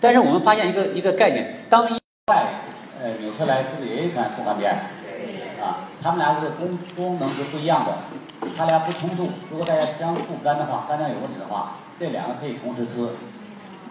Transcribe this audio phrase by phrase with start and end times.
[0.00, 1.98] 但是我们发现一个一个概念，当一
[2.30, 2.44] 外
[3.02, 4.72] 呃纽崔莱是不是也有可能复方边？
[5.60, 7.98] 啊，他们俩是功功能是不一样的，
[8.56, 9.30] 它俩不冲突。
[9.50, 13.08] 如果大家相互干的话，肝脏有问题的话，这两个可以同时吃。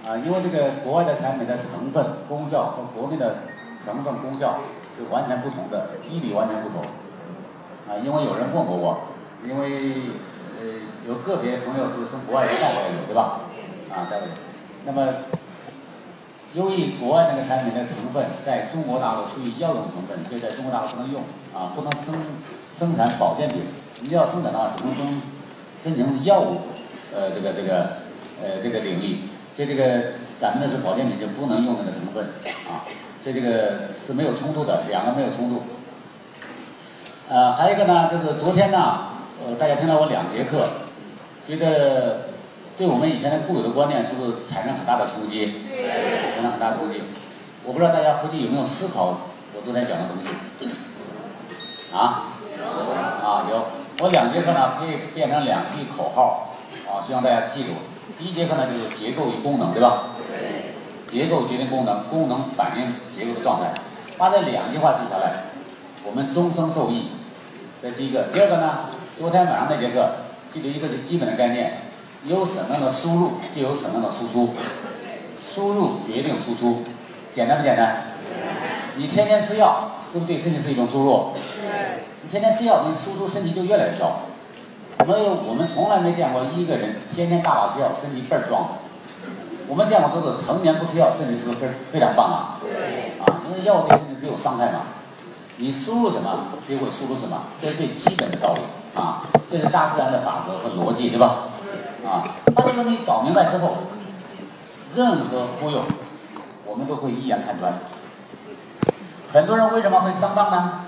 [0.08, 3.40] 啊，因为这个国外的产品的成分功效和国内的
[3.84, 4.60] 成分功效
[4.96, 6.84] 是完全不同的，机理完全不同。
[7.90, 9.12] 啊，因为有人问过我，
[9.44, 9.68] 因为
[10.62, 10.64] 呃
[11.06, 13.42] 有个别朋友是从国外带过来的，对吧？
[13.92, 14.34] 啊，带过来。
[14.86, 15.14] 那么，
[16.58, 21.22] 由于国外那个产品的成分在中国大陆属于药用成分，所以在中国大陆不能用，
[21.54, 22.16] 啊，不能生
[22.74, 23.62] 生产保健品。
[24.02, 25.22] 你要生产的话，只能生
[25.80, 26.62] 申请药物，
[27.16, 27.98] 呃，这个这个
[28.42, 29.20] 呃这个领域。
[29.56, 32.26] 所以这个咱们的是保健品就不能用那个成分
[32.68, 32.90] 啊，
[33.24, 35.62] 所以这个是没有冲突的，两个没有冲突。
[37.30, 39.10] 呃，还有一个呢，就是昨天呢，
[39.46, 40.68] 呃，大家听了我两节课，
[41.48, 42.27] 觉得
[42.78, 45.64] 对我们以前的固有的观念是不是产生很大的冲击？
[45.68, 46.34] 对。
[46.34, 47.02] 产生很大冲击。
[47.64, 49.18] 我不知道大家回去有没有思考
[49.54, 50.30] 我昨天讲的东西？
[51.92, 52.38] 啊？
[52.56, 52.64] 有。
[52.94, 53.66] 啊，有。
[54.00, 56.54] 我两节课呢可以变成两句口号，
[56.86, 57.70] 啊，希望大家记住。
[58.20, 60.14] 第一节课呢就是结构与功能，对吧？
[60.28, 60.76] 对。
[61.08, 63.74] 结构决定功能，功能反映结构的状态。
[64.20, 65.46] 把这两句话记下来，
[66.06, 67.08] 我们终生受益。
[67.82, 68.26] 这第一个。
[68.32, 70.12] 第二个呢，昨天晚上那节课
[70.54, 71.87] 记住一个最基本的概念：
[72.26, 74.54] 有什么样的输入，就有什么样的输出。
[75.40, 76.84] 输入决定输出，
[77.34, 78.08] 简单不简单？
[78.96, 81.34] 你天天吃药，是不是对身体是一种输入？
[82.24, 84.22] 你天天吃药，你输出身体就越来越少。
[85.00, 88.80] 我们，我们从来没见过一个人天天大把吃药，身体倍儿壮。
[89.68, 92.60] 我们见过都是成年不吃药，身体是不是非非常棒啊？
[93.26, 94.82] 啊，因为药对身体只有伤害嘛。
[95.58, 98.62] 你输入什么，就会输出什么，这是最基本的道理
[99.00, 99.24] 啊。
[99.48, 101.50] 这是大自然的法则和逻辑，对吧？
[102.08, 102.24] 啊，
[102.56, 103.78] 把这个东西搞明白之后，
[104.96, 105.84] 任何忽悠，
[106.66, 107.80] 我们都会一眼看穿。
[109.30, 110.86] 很多人为什么会上当呢？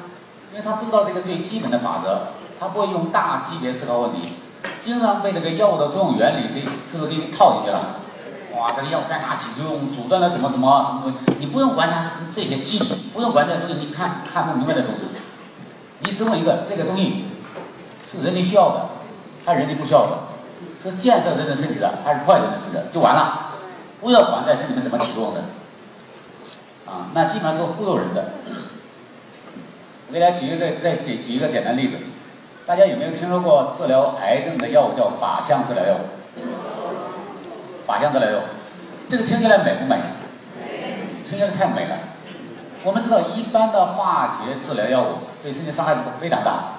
[0.52, 2.30] 因为他不知道这个最基本的法则。
[2.60, 4.34] 他不会用大级别思考问题，
[4.82, 8.02] 经常被这个药物的作用原理给是不是给套进去了？
[8.54, 11.18] 哇，这个药在哪起作用，阻断了什么什么什么东西？
[11.40, 15.02] 你不用管它这些机理，不用管这些东西，你看看不明白的东西。
[16.00, 17.28] 你只问一个，这个东西
[18.12, 18.90] 是人体需要的，
[19.46, 20.18] 还是人体不需要的？
[20.80, 22.86] 是建设人的身体的，还是破坏人的身体的？
[22.92, 23.52] 就完了。
[24.00, 25.42] 不要管在身体里面怎么起作用的。
[26.86, 28.26] 啊，那基本上都是忽悠人的。
[30.08, 31.98] 我给大家举一个再再举举一个简单例子。
[32.66, 36.06] 大家有没有听说过治疗癌症的药物叫靶向治疗药物？
[37.88, 38.40] 靶向治疗药，
[39.08, 39.98] 这个听起来美不美？
[41.28, 41.98] 听起来太美了。
[42.84, 46.76] 我们知道，一般的化学治疗药物对身体伤害非常大，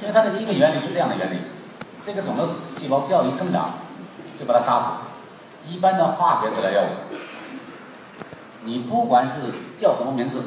[0.00, 1.38] 因为它的基本原理是这样的原理：
[2.06, 3.70] 这个肿瘤细胞只要一生长，
[4.38, 4.86] 就把它杀死。
[5.68, 7.16] 一般的化学治疗药物，
[8.62, 9.40] 你不管是
[9.76, 10.44] 叫什么名字，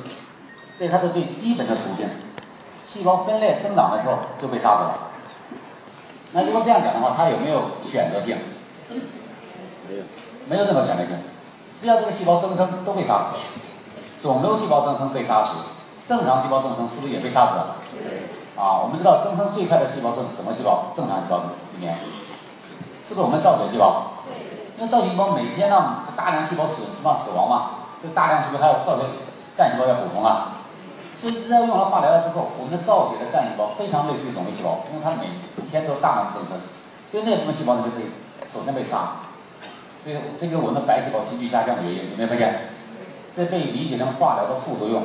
[0.78, 2.08] 这是它的最基本的属性。
[2.81, 5.09] 细胞分裂增长的时候就被杀死了。
[6.31, 8.38] 那如果这样讲的话，它有没有选择性？
[8.90, 10.03] 没有，
[10.47, 11.18] 没有任何选择性。
[11.78, 13.36] 只要这个细胞增生都被杀死。
[14.22, 15.52] 肿瘤细胞增生被杀死，
[16.06, 17.76] 正常细胞增生是不是也被杀死了？
[18.59, 20.92] 啊，我们知道增生最快的细胞是什么细胞？
[20.94, 21.96] 正常细胞里面，
[23.06, 24.20] 是不是我们造血细胞？
[24.75, 29.08] 因为造血细胞每天呢，大量细胞死什么死亡嘛，这大量是不是还有造血
[29.56, 30.59] 干细胞要补充啊？
[31.16, 35.31] 所以，只要用了化疗了之后，我们的造血的干细胞非常类似于肿瘤细胞，因为它每
[35.64, 36.59] 天都大量增生，
[37.09, 38.12] 所以那部分细胞呢就可以
[38.44, 39.12] 首先被杀死。
[40.03, 42.76] 所以，这个我们白细胞急剧下降的原因，有没有发现？
[43.31, 45.03] 这被理解成化疗的副作用。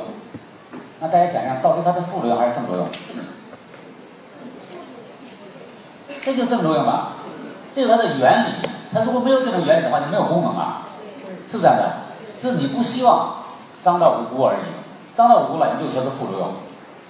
[0.99, 2.87] 那大家想想，到底它是副作用还是正作用？
[6.25, 7.09] 这就是正作用嘛？
[7.71, 8.49] 这是它的原理。
[8.91, 10.87] 它如果没有这种原理的话，就没有功能啊，
[11.47, 11.91] 是不是这样的？
[12.39, 13.43] 是你不希望
[13.79, 14.57] 伤到无辜而已。
[15.13, 16.49] 伤到无辜了，你就说是副作用，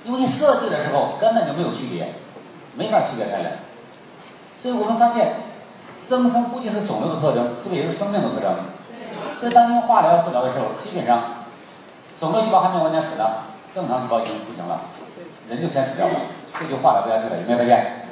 [0.04, 2.14] 因为你设计的时候根本就没有区别，
[2.76, 3.60] 没法区别开来。
[4.62, 5.36] 所以我们发现，
[6.06, 8.54] 增生不仅是肿瘤的特征，是不是也是生命的特征？
[9.40, 11.46] 所以当你用化疗治疗的时候，基本上
[12.20, 13.26] 肿瘤细胞还没有完全死呢，
[13.74, 14.82] 正常细胞已经不行了，
[15.50, 16.14] 人就先死掉了，
[16.60, 18.05] 这就化疗不下去了，有没有发现？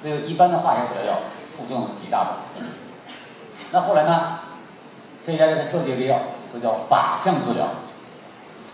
[0.00, 1.18] 所以一般的化学治疗药
[1.48, 2.62] 副作用是极大的。
[3.72, 4.40] 那后来呢？
[5.24, 6.18] 科学家就设计一个药，
[6.50, 7.68] 这叫靶向治疗。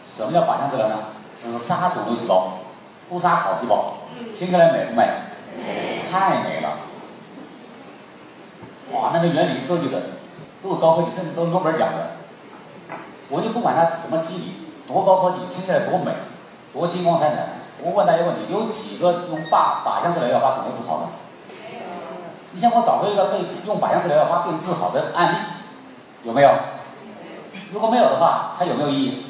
[0.08, 0.94] 什么叫靶向治疗呢？
[1.34, 2.60] 只杀肿瘤细胞，
[3.08, 3.94] 不杀好细胞。
[4.32, 5.08] 听起来美不美？
[6.08, 6.78] 太美了！
[8.92, 10.00] 哇，那个原理设计的
[10.62, 12.10] 都是高科技，甚至都是诺贝尔奖的。
[13.28, 14.52] 我就不管它什么机理，
[14.86, 16.12] 多高科技，听起来多美，
[16.72, 17.48] 多金光闪闪。
[17.82, 21.06] 我问大家一个问题：有几个用靶靶向治疗药把肿瘤治好的？
[22.52, 25.36] 你先给我找出一个被用靶向治疗药把病治好的案例，
[26.24, 26.50] 有没有？
[27.72, 29.26] 如果没有的话，它有没有意义？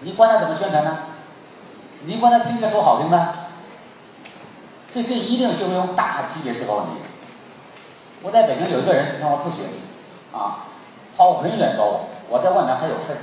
[0.00, 0.98] 你管它怎么宣传呢？
[2.04, 3.32] 你管它听起来多好听呢？
[4.90, 6.90] 所以这一定是会用大级别思考问题。
[8.22, 9.64] 我在北京有一个人向我咨询，
[10.32, 10.66] 啊，
[11.16, 13.18] 跑很远找我，我在外面还有事儿，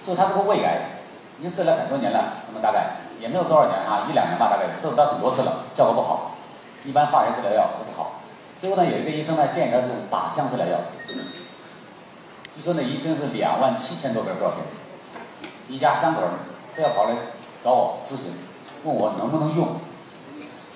[0.00, 0.97] 所以他这个胃癌
[1.38, 6.32] 已经治了很多年了，那么大概也没有多少年啊，一两年吧，大概治了很多次了，效果不好，
[6.84, 8.20] 一般化学治疗药都不好。
[8.58, 10.78] 最后呢，有一个医生呢建议他用靶向治疗药，
[12.56, 14.64] 据说那医生是两万七千多根多少钱？
[15.68, 16.30] 一家三口人
[16.74, 17.10] 非要跑来
[17.62, 18.32] 找我咨询，
[18.82, 19.76] 问我能不能用。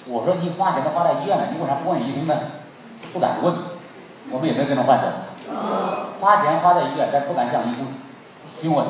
[0.06, 2.36] 我说你花钱都花在医院了，你为啥不问医生呢？
[3.12, 3.52] 不敢问。
[4.30, 5.06] 我们有没有这种患者？
[6.20, 7.86] 花钱花在医院，但不敢向医生
[8.60, 8.86] 询问，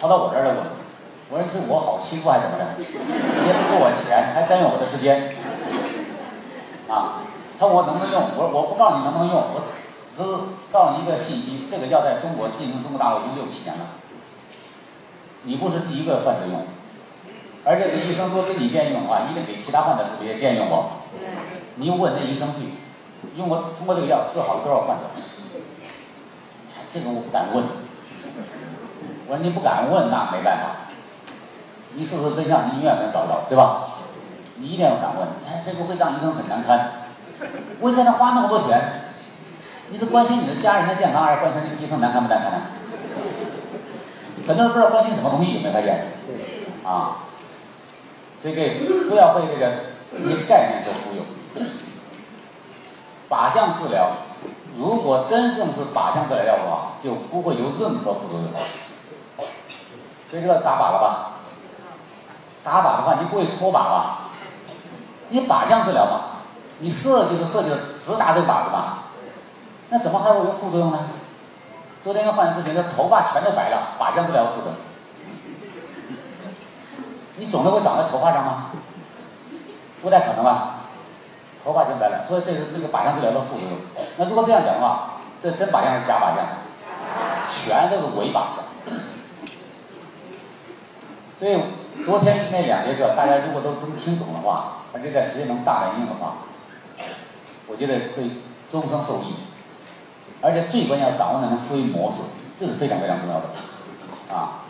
[0.00, 0.77] 跑到我这儿来问。
[1.30, 2.64] 我说是我好欺负还是怎么着？
[2.80, 5.36] 也不给我钱，还占用我的时间。
[6.88, 7.20] 啊，
[7.58, 8.32] 他问我能不能用？
[8.36, 9.60] 我说我不告诉你能不能用，我
[10.08, 10.24] 只
[10.72, 14.00] 告诉你一个信息：这个药在中国进行中国大陆已经六七年了。
[15.44, 16.64] 你不是第一个患者用，
[17.64, 21.04] 而且这医生说给你建议用的话，一定给其他患者是也建议用过？
[21.76, 22.72] 你问那医生去，
[23.36, 25.04] 用过通过这个药治好了多少患者？
[26.88, 27.64] 这个我不敢问。
[29.28, 30.87] 我说你不敢问，那没办法。
[31.94, 33.94] 你事实真相，你医院能找到，对吧？
[34.56, 35.28] 你一定要敢问。
[35.46, 36.92] 哎，这个会让医生很难堪。
[37.80, 38.80] 我在那花那么多钱，
[39.88, 42.58] 你是关心你的家人的健康，还是关心这个医生难堪不难堪呢？
[44.46, 46.06] 很多人不知道关心什么东西，有没有发现？
[46.84, 47.18] 啊，
[48.42, 48.62] 这个
[49.08, 49.72] 不要被这个
[50.18, 51.22] 一些概念所忽悠。
[53.28, 54.10] 靶向治疗，
[54.76, 58.48] 如果真正是靶向治疗药的话，就不会有任何副作用。
[60.30, 61.37] 所以说打靶了吧？
[62.68, 64.28] 打靶的话，你不会脱靶吧？
[65.30, 66.44] 你靶向治疗嘛，
[66.80, 69.04] 你设计的设计的直打这个靶子嘛，
[69.88, 71.08] 那怎么还会有副作用呢？
[72.02, 74.66] 昨天一个患者咨询，他头发全都白了，靶向治疗治的。
[77.36, 78.66] 你肿瘤会长在头发上吗？
[80.02, 80.74] 不太可能吧？
[81.64, 83.78] 头发全白了，所以这是这个靶向治疗的副作用。
[84.18, 86.46] 那如果这样讲的话，这真靶向还是假靶向？
[87.48, 88.64] 全都是伪靶向。
[91.38, 91.56] 所以
[92.04, 96.38] 昨天那两节课，大家如果都都听懂的话，而且在实践中大胆应用的话，
[97.66, 98.30] 我觉得会
[98.70, 99.34] 终生受益。
[100.40, 102.18] 而且最关键要掌握那种思维模式，
[102.56, 103.48] 这是非常非常重要的，
[104.32, 104.62] 啊，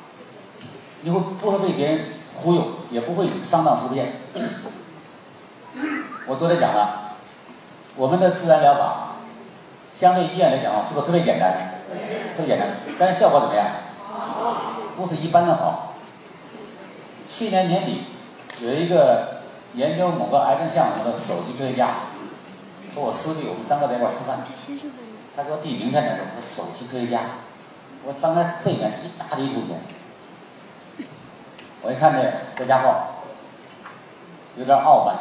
[1.02, 2.00] 你会不会被别人
[2.34, 4.12] 忽悠，也不会上当受骗。
[6.26, 7.12] 我昨天讲了，
[7.96, 9.16] 我们的自然疗法，
[9.92, 11.80] 相对医院来讲啊，是不是特别简单？
[12.36, 13.66] 特别简单，但是效果怎么样？
[14.96, 15.87] 不是一般的好。
[17.28, 18.04] 去年年底，
[18.60, 19.42] 有一个
[19.74, 21.88] 研究某个癌症项目的首席科学家，
[22.94, 24.38] 和我师弟，我们三个在一块吃饭。
[25.36, 27.20] 他给我递名片的时候，他首席科学家，
[28.04, 29.78] 我翻开背面一大堆图片，
[31.82, 32.94] 我一看这这家伙
[34.56, 35.16] 有点傲慢，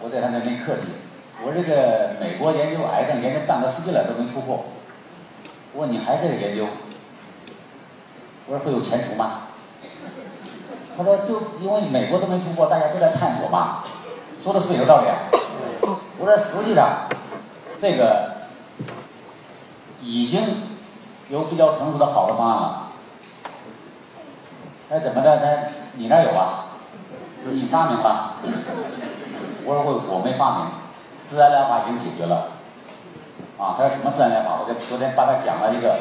[0.00, 0.84] 我在他那没客气，
[1.42, 4.66] 我说这个美国研究癌症研究半个世纪了都没突破，
[5.72, 6.68] 我说你还在研究，
[8.46, 9.42] 我说会有前途吗？
[10.96, 13.84] 他说就因为美国都没突破，大家都在探索嘛，
[14.42, 15.16] 说的是不是有道理啊？
[16.18, 17.08] 我说实际上。
[17.76, 18.46] 这个
[20.00, 20.40] 已经
[21.28, 22.88] 有比较成熟的好的方案了，
[24.88, 25.38] 那怎么的？
[25.38, 26.66] 他你那有啊？
[27.50, 28.36] 你发明了？
[29.64, 30.66] 我说我我没发明，
[31.20, 32.52] 自然疗法已经解决了。
[33.58, 34.60] 啊，他说什么自然疗法？
[34.62, 35.98] 我就昨天帮他讲了一个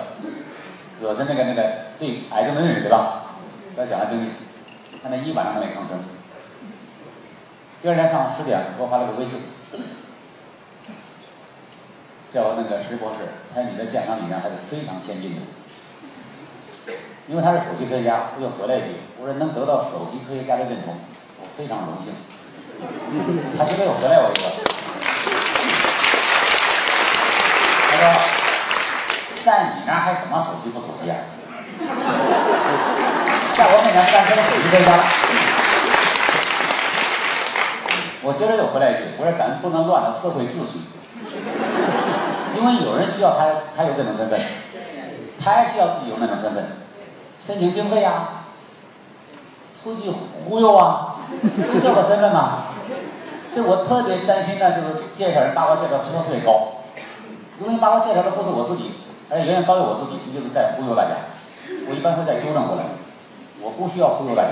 [1.02, 1.64] 葛森那个那个
[2.00, 3.26] 对癌症的认识，对吧？
[3.76, 4.30] 他讲了病例，
[5.02, 6.00] 他那一晚上都没吭声。
[7.82, 9.42] 第二天上午十点给我发了个微信。
[12.34, 15.42] 叫那个石博士，他说你的健康理念还是非常先进的，
[17.28, 20.98] 因为他是首席科学家，我就回来一句，我说能得到首席科学家的认同，
[21.40, 22.12] 我非常荣幸。
[23.56, 24.50] 他就给我回来我一个，
[27.92, 28.33] 他说，
[29.44, 31.18] 在你那儿还什么手机不手机啊？
[33.54, 35.04] 在我面前干成了首席科学家了。
[38.24, 40.80] 我接着又回来一句，我说咱不能乱了社会秩序。
[42.56, 44.40] 因为有人需要他，他有这种身份，
[45.44, 46.64] 他也需要自己有那种身份，
[47.42, 48.46] 申请经费啊，
[49.76, 51.16] 出去忽悠啊，
[51.74, 52.68] 就这个身份嘛。
[53.50, 56.80] 所以我特别担心呢，就是介绍人把我介绍出特别高。
[57.60, 58.94] 如果把我介绍的不是我自己，
[59.30, 61.12] 而远远高于我自己，你就是在忽悠大家。
[61.90, 62.84] 我一般会在纠正过来，
[63.62, 64.50] 我不需要忽悠大家。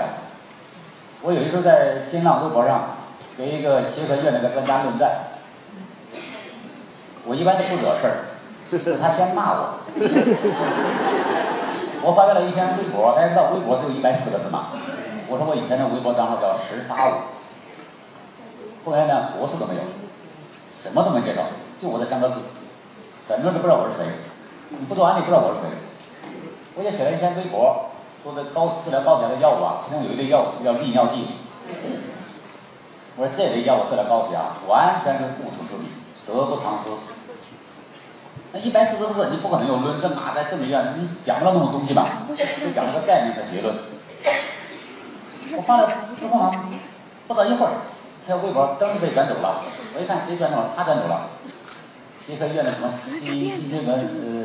[1.21, 2.97] 我有一次在新浪微博上
[3.37, 5.09] 给一个协和医院那个专家论战。
[7.25, 9.79] 我一般都不惹事儿，他先骂我。
[12.03, 14.69] 我发表了一篇微博，大家知道微博只有一百四个字嘛？
[15.27, 17.11] 我说我以前的微博账号叫十八五，
[18.83, 19.81] 后来呢，博士都没有，
[20.75, 21.43] 什么都没介绍，
[21.77, 22.39] 就我这三个字，
[23.29, 24.05] 很多人都不知道我是谁，
[24.79, 25.69] 你不做案例不知道我是谁。
[26.75, 27.91] 我就写了一篇微博，
[28.23, 31.27] 说的高治疗高血压的药物啊，其中有一类药物是叫利尿剂。
[33.17, 35.89] 我说这类药物治疗高血压完全是不辞之理，
[36.25, 36.89] 得不偿失。
[38.53, 42.23] 那一百四十个字，你不可能有论证啊，在证据啊，你讲不了那种东西吧？
[42.29, 43.75] 就讲了个概念和结论。
[45.57, 46.51] 我发了之后呢，
[47.27, 47.71] 不到一会儿，
[48.25, 49.63] 这条微博噔被转走了。
[49.93, 51.27] 我一看谁转走了，他转走了。
[52.25, 53.19] 协和医院的什么心
[53.51, 54.40] 心血管呃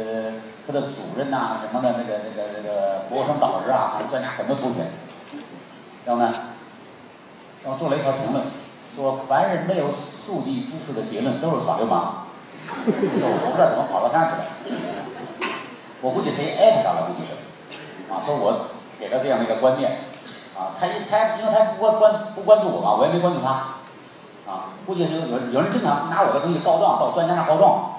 [0.67, 4.81] 他的主任呐，什么的那个那个那个博士生导师啊，反正专家很多同学。
[6.05, 6.33] 然后呢，
[7.65, 8.45] 然后做了一条评论，
[8.97, 12.27] 说凡是没有数据支持的结论都是耍流氓。
[12.67, 15.47] 说我不知道怎么跑到那儿去了，
[16.01, 17.31] 我估计谁艾特他了，估计是，
[18.13, 18.67] 啊，说我
[18.99, 20.03] 给他这样的一个观念，
[20.59, 23.79] 啊，他一他因为他不关关不关注我嘛，我也没关注他，
[24.51, 27.96] 啊，估计是有有人经常拿我的东西告状到专家那告状，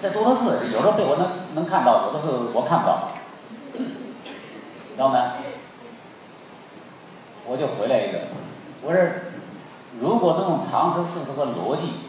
[0.00, 3.10] 这多的是，有时候被我能能看到，有的是我看不到，
[4.96, 5.32] 然后呢，
[7.44, 8.18] 我就回来一个，
[8.82, 9.00] 我说
[10.00, 12.06] 如果能用常识、事实和逻辑。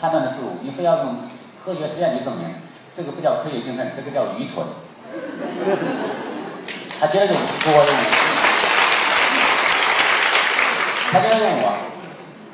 [0.00, 1.16] 判断的事物，你非要用
[1.62, 2.46] 科学实验去证明，
[2.94, 4.64] 这个不叫科学精神，这个叫愚蠢。
[6.98, 7.84] 他接着就说我，
[11.12, 11.72] 他接着问我，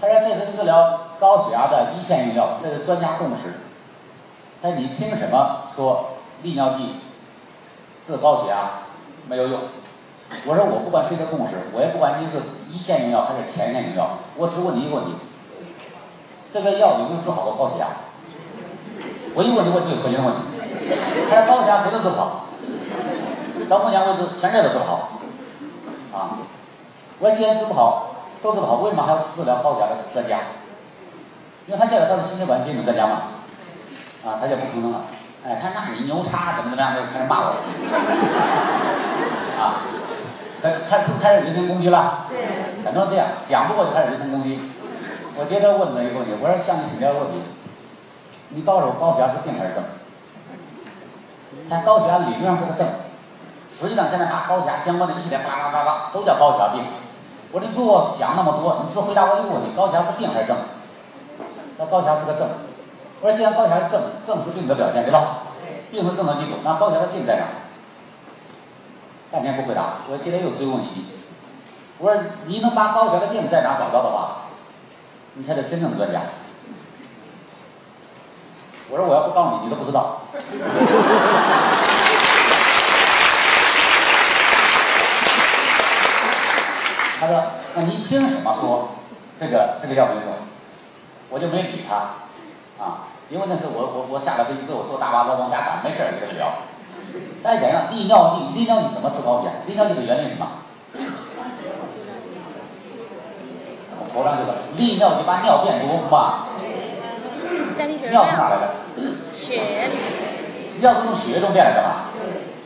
[0.00, 3.65] 他说这是治疗高血压的一线用药，这是专家共识。
[4.62, 6.96] 他说你凭什么说利尿剂
[8.04, 8.82] 治高血压
[9.28, 9.60] 没有用？
[10.44, 12.38] 我说我不管谁的共识，我也不管你是
[12.70, 15.12] 一线用药还是前线用药，我只问你一个问题。
[16.50, 17.88] 这个药有没有治好过高血压？
[19.34, 20.40] 我一问就问最核心的问题。
[21.28, 22.46] 他说高血压谁都治不好，
[23.68, 25.20] 到目前为止全世界都治不好。
[26.14, 26.38] 啊，
[27.18, 30.38] 我既然治不好，都治不好，为什么还要治疗高血压的专家？
[31.66, 33.22] 因为他叫他是心血管病的专家嘛。
[34.26, 35.02] 啊，他就不吭声了。
[35.46, 37.62] 哎，他那你牛叉怎么怎么样，就开始骂我。
[39.62, 39.86] 啊，
[40.60, 42.26] 开开始开始人身攻击了。
[42.28, 42.82] 对。
[42.84, 44.72] 很多这样讲不过就开始人身攻击。
[45.38, 47.38] 我接着问他一个问题，我说向你请教个问题，
[48.50, 49.84] 你告诉我高血压是病还是症？
[51.70, 52.86] 他高血压理论上是个症，
[53.70, 56.82] 实际上现在把高血压相关的一系列叭叭叭叭都叫高血压病。
[57.52, 60.56] 我说你不给我讲那么多，你只回答我一个问题：高血压是病还是症？
[61.78, 62.65] 那高血压是个症。
[63.20, 65.42] 我说既然高血压是症，症是病的表现，对吧？
[65.90, 67.44] 病是症的基础，那高血压的病在哪？
[69.30, 71.02] 半天不回答，我今天又追问一句，
[71.98, 74.42] 我说你能把高血压的病在哪找到的话？
[75.34, 76.20] 你才是真正的专家。
[78.88, 80.22] 我说我要不告诉你，你都不知道。
[87.18, 87.42] 他说
[87.74, 88.90] ：“那你凭什么说
[89.40, 90.22] 这个这个药没用？”
[91.30, 91.94] 我就没理他，
[92.82, 96.62] 啊，因为那是我我我下了飞机之后坐大巴车往家赶，没事儿就跟他聊。
[97.42, 99.52] 大家想想，利尿剂利尿剂怎么治高血压？
[99.66, 100.62] 利尿剂的原理是什么？
[104.12, 106.46] 头上这个利尿剂把尿变多嘛？
[108.10, 108.74] 尿从哪来的？
[109.34, 109.90] 血。
[110.80, 112.08] 尿是从血液中变来的嘛？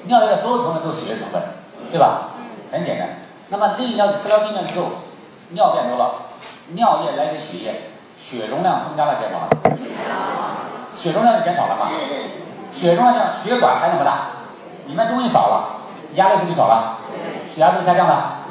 [0.04, 1.42] 尿液的所有成分都是血液成分，
[1.90, 2.36] 对吧？
[2.70, 3.20] 很简单。
[3.48, 4.86] 那么利尿剂治疗利尿剂之后，
[5.50, 6.26] 尿变多了，
[6.74, 7.80] 尿液来自血液，
[8.20, 9.48] 血容量增加了减少了？
[10.94, 11.88] 血容量就减少了嘛？
[12.70, 14.44] 血容量血管还那么大，
[14.86, 15.80] 里面东西少了，
[16.14, 16.98] 压力是不是少了？
[17.48, 18.44] 血压是不是下降了？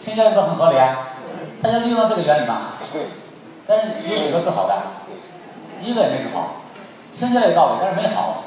[0.00, 1.14] 听起来是不是很合理啊？
[1.62, 2.72] 大家利用这个原理嘛，
[3.66, 4.74] 但是有几个治好的，
[5.80, 6.56] 一个也没治好，
[7.14, 8.42] 听起来有道理，但是没好，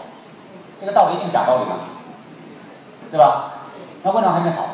[0.79, 1.77] 这个道理一定假道理嘛，
[3.09, 3.53] 对吧？
[4.03, 4.67] 那为什么还没好？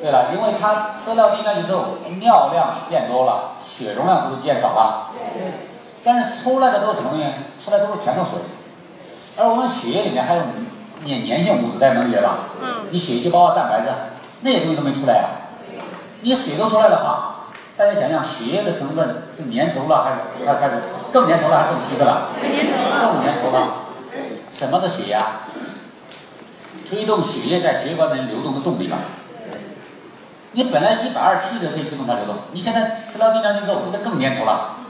[0.00, 5.10] 对了，因为它吃了利尿剂之后，尿量变多了，血容量是不是变少了？
[6.04, 7.24] 但是出来的都是什么东西？
[7.62, 8.38] 出来都是全是水，
[9.38, 10.42] 而我们血液里面还有
[11.06, 12.38] 粘粘性物质，大家能理解吧？
[12.62, 12.86] 嗯。
[12.90, 13.88] 你血细胞、蛋白质
[14.42, 15.26] 那些东西都没出来啊。
[16.20, 22.28] 你水都出来的话，大家想想，血液的成分是粘稠了还是还还是更粘稠了还是更稀释了？
[22.40, 23.12] 更粘稠了。
[23.12, 23.68] 更粘稠了。
[24.52, 25.26] 什么是血压？
[26.88, 28.98] 推动血液在血管内流动的动力吧。
[30.56, 34.80] 你本来一百二七就可以推动它流动，你现在吃了利尿剂之后，是不是更粘稠了？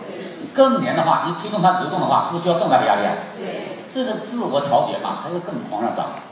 [0.54, 3.12] 更粘的话，你推动它流动的话，是不是需要更大的压力啊？
[3.36, 3.82] 对。
[3.92, 6.22] 这是自我调节嘛，它就更往上涨。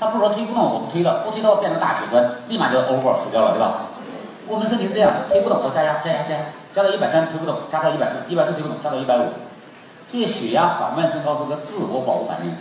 [0.00, 3.92] 它不是说推不动我不推了，不推的话变成大血栓，立马就 over 死掉了，对吧？
[4.46, 6.40] 我们身体是这样的，推不动，我加压，加压，加压，
[6.74, 9.24] 加到一百三推不动，加到一百四，一百四推不动，加到一百五。
[10.06, 12.56] 所以血压缓慢升高是个自我保护反应，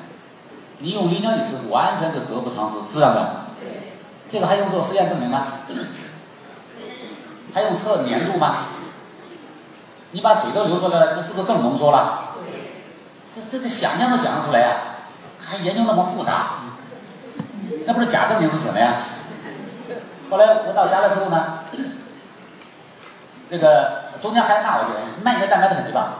[0.79, 3.47] 你用利尿剂是完全是得不偿失，是这样的。
[4.27, 5.47] 这个还用做实验证明吗？
[7.57, 8.67] 还用测粘度吗？
[10.11, 12.35] 你把水都流出来了，那是不是更浓缩了？
[13.33, 14.67] 这这这想象都想象出来呀，
[15.39, 16.49] 还研究那么复杂，
[17.87, 18.97] 那不是假证明是什么呀？
[20.29, 21.63] 后来我到家了之后呢，
[23.49, 26.13] 那个中间还骂我一句，卖你的蛋白粉去吧？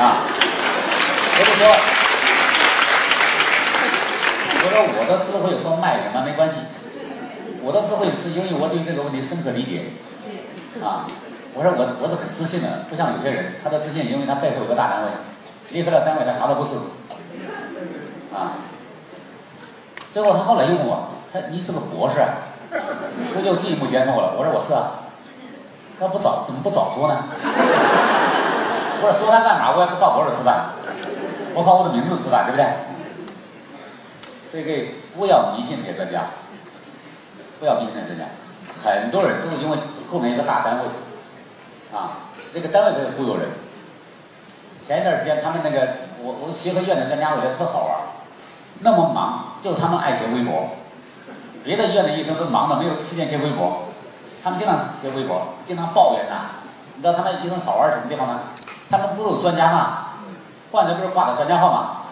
[0.00, 0.18] 啊，
[1.30, 1.68] 我就说，
[4.64, 6.56] 我说我的智慧说卖什么没关系，
[7.64, 9.84] 我的智慧是因为我对这个问题深刻理解。
[10.84, 11.06] 啊，
[11.54, 15.10] 我说我我是很自信的，不像有些人，他的自信因为他背后有个大单位，
[15.70, 16.74] 离开了单位他啥都不是。
[18.34, 18.58] 啊，
[20.12, 22.20] 最后他后来又问我，他你是个博士？
[22.74, 25.06] 我就进一步检讨我了，我说我是啊，
[26.00, 27.24] 那不早怎么不早说呢？
[29.00, 29.72] 我说说他干嘛？
[29.76, 30.74] 我也不靠博士吃饭，
[31.54, 32.66] 我靠我的名字吃饭，对不对？
[34.50, 36.26] 所以不要迷信这些专家，
[37.58, 38.24] 不要迷信这些专家，
[38.82, 39.78] 很多人都是因为。
[40.10, 40.84] 后面一个大单位，
[41.92, 43.48] 啊，那个单位在忽悠人。
[44.86, 45.88] 前一段时间，他们那个
[46.22, 47.96] 我我协和医院的专家，我觉得特好玩
[48.80, 50.68] 那么忙，就他们爱写微博。
[51.64, 53.88] 别的医院的医生都忙的没有时间写微博，
[54.44, 56.62] 他们经常写微博，经常抱怨呐。
[56.94, 58.40] 你知道他们医生好玩什么地方吗？
[58.90, 60.10] 他们不是有专家吗？
[60.70, 62.02] 患者不是挂的专家号吗？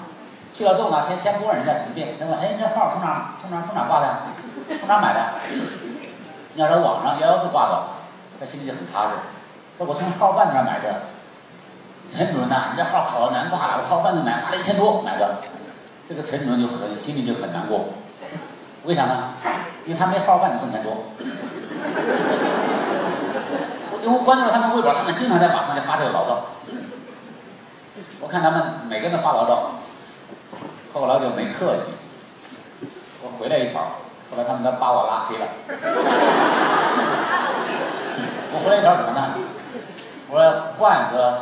[0.52, 4.18] 去了之后呢，先先不问人家什么病，先问，哎，你这号从哪从哪从哪挂的？
[4.78, 5.40] 从哪买的？
[6.54, 7.85] 你要在网上幺幺四挂的，
[8.38, 9.16] 他心里就很踏实。
[9.78, 11.09] 说我从号贩子那买的，
[12.09, 15.38] 陈主任呐，你这号可难挂，我号贩子买花了一千多买的，
[16.06, 17.94] 这个陈主任就很心里就很难过。
[18.85, 19.35] 为啥呢？
[19.87, 21.04] 因为他没号贩子挣钱多。
[24.02, 26.44] 因为我关注了他们微博，他们经常在网上就发这个牢骚。
[28.21, 29.73] 我看他们每个人都发牢骚，
[30.93, 31.93] 后来就没客气。
[33.23, 33.99] 我回来一条。
[34.31, 35.47] 后来他们都把我拉黑了。
[38.55, 39.35] 我回来一条什么呢？
[40.31, 41.39] 我说患者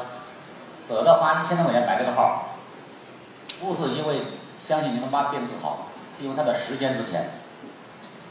[0.85, 2.57] 舍得花一千多块钱买这个号，
[3.61, 4.23] 不是因为
[4.59, 5.87] 相信你能把病治好，
[6.19, 7.31] 是因为他的时间值钱。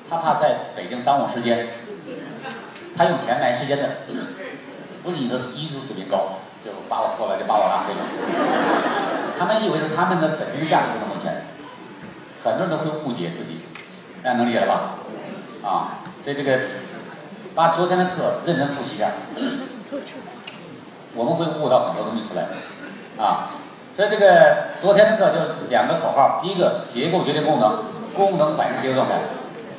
[0.10, 1.70] 他怕在北京耽误时间，
[2.98, 3.90] 他用钱买时间的，
[5.04, 8.02] 不是你的医术水平高，就把我后来就把我拉黑了。
[9.40, 11.46] 他们以为是他们的本身的价值是那么钱，
[12.44, 13.62] 很多人都会误解自己。
[14.22, 15.00] 大家能理解了吧？
[15.64, 16.60] 啊，所以这个
[17.56, 19.12] 把昨天的课认真复习一下，
[21.16, 22.48] 我们会悟到很多东西出来。
[23.18, 23.56] 啊，
[23.96, 29.16] 所以这个昨天的课就两个口号：第一个，结构决定功能，功能反映结构状态；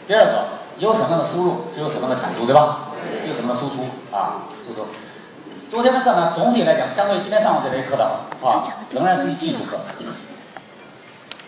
[0.07, 0.44] 第二个，
[0.79, 2.88] 有什么样的输入就有什么样的产出，对吧？
[3.27, 4.49] 就什么的输出啊？
[4.66, 4.88] 输出。
[5.70, 9.79] 昨天的课呢，总体来讲，相对于今天上午这节课的啊，仍然是技术课。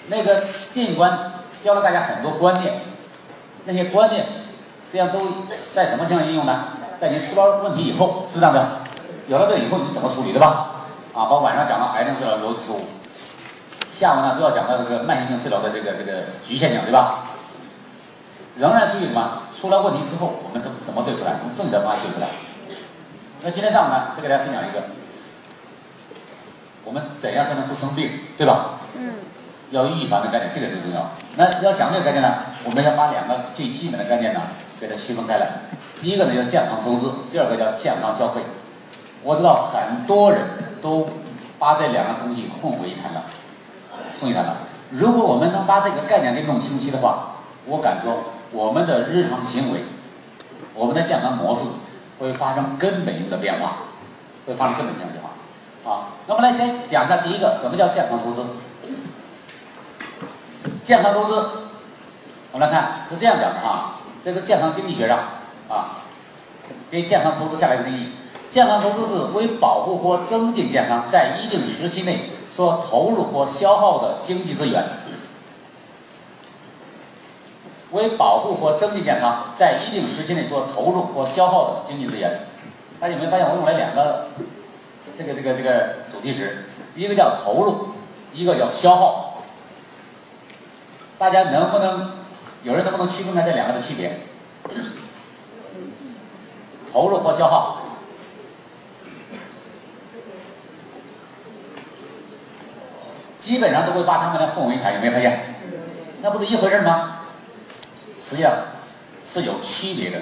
[0.08, 1.32] 那个尽管。
[1.62, 2.80] 教了大家很多观念，
[3.66, 4.26] 那些观念
[4.84, 5.20] 实际上都
[5.72, 6.64] 在什么情况应用呢？
[6.98, 8.80] 在你出了问题以后，是这样的，
[9.28, 10.82] 有了病以后你怎么处理，对吧？
[11.14, 12.80] 啊，包括晚上讲到癌症治疗逻辑错误，
[13.92, 17.30] 下午呢都要讲到这个慢性病治疗的这个这个局限性，对吧？
[18.56, 19.42] 仍然属于什么？
[19.56, 21.36] 出了问题之后，我们怎怎么对出来？
[21.40, 22.26] 从正确方法对出来。
[23.42, 24.82] 那今天上午呢，再给大家分享一个，
[26.84, 28.80] 我们怎样才能不生病，对吧？
[28.96, 29.14] 嗯。
[29.70, 31.12] 要预防的概念，这个最重要。
[31.36, 34.40] 那要讲这个概念呢，我们要把两个最基本的概念呢，
[34.78, 35.62] 给它区分开来。
[35.98, 38.42] 第一个呢叫健康投资，第二个叫健康消费。
[39.22, 40.40] 我知道很多人
[40.82, 41.08] 都
[41.58, 43.24] 把这两个东西混为一谈了，
[44.20, 44.58] 混为一谈了。
[44.90, 49.84] 如果我们能把这个概念给弄清晰的话，我敢说，我们的日常行为，
[50.74, 51.62] 我们的健康模式
[52.18, 53.84] 会发生根本性的变化，
[54.46, 55.30] 会发生根本性的变化。
[55.90, 58.42] 啊，那么来先讲一下第一个，什么叫健康投资？
[60.84, 61.48] 健康投资，
[62.52, 65.18] 我们来看是这样讲的哈，这个健康经济学上
[65.68, 66.02] 啊，
[66.90, 68.12] 给健康投资下了一个定义：
[68.50, 74.84] 健康投资是为保护或增进健康，在一定时期内所投入或消耗的经济资源。
[77.90, 82.46] 为保护或增进健康，在一定时期内所投入或消耗的经济资源。
[82.98, 84.28] 大家有没有发现我用了两个
[85.16, 86.56] 这个这个这个主题词？
[86.94, 87.88] 一个叫投入，
[88.32, 89.42] 一个叫消耗。
[91.18, 92.12] 大家能不能
[92.62, 94.20] 有人能不能区分开这两个的区别？
[96.92, 97.82] 投入和消耗，
[103.38, 105.56] 基本上都会把他们的混为一谈，有没有发现？
[106.20, 107.22] 那不是一回事吗？
[108.20, 108.52] 实际上
[109.26, 110.20] 是有区别的，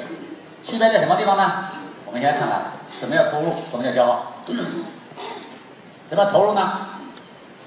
[0.65, 1.67] 区别在什么地方呢？
[2.07, 4.33] 我们先看看什么叫投入，什么叫消耗。
[6.11, 6.73] 怎么投入呢？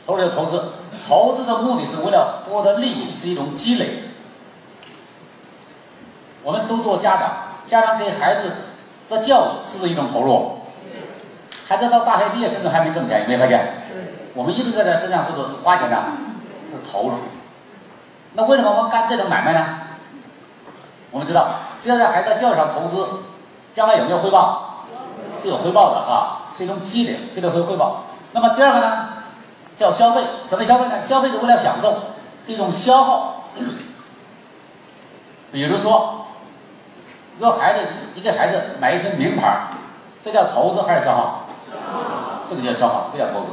[0.05, 0.73] 投入就投资，
[1.07, 4.03] 投资的目的是为了获得利益，是一种积累。
[6.43, 7.31] 我们都做家长，
[7.65, 8.51] 家长给孩子
[9.09, 10.57] 的教育是不是一种投入？
[11.65, 13.85] 孩子到大学毕业甚至还没挣钱，有没有发现？
[14.33, 15.97] 我们一直在这身上是不是花钱的？
[16.69, 17.13] 是投入。
[18.33, 19.65] 那为什么我们干这种买卖呢？
[21.11, 21.47] 我们知道，
[21.79, 23.07] 只要在孩子的教育上投资，
[23.73, 24.85] 将来有没有回报？
[25.41, 28.03] 是有回报的啊，是一种积累，这个会回报。
[28.33, 29.09] 那么第二个呢，
[29.77, 30.21] 叫消费。
[30.49, 31.01] 什么消费呢？
[31.07, 31.95] 消费是为了享受，
[32.45, 33.49] 是一种消耗。
[35.51, 36.25] 比如说，
[37.39, 39.67] 说孩子，一个孩子买一身名牌，
[40.21, 41.45] 这叫投资还是消耗？
[42.49, 43.51] 这个叫消耗，不叫投资。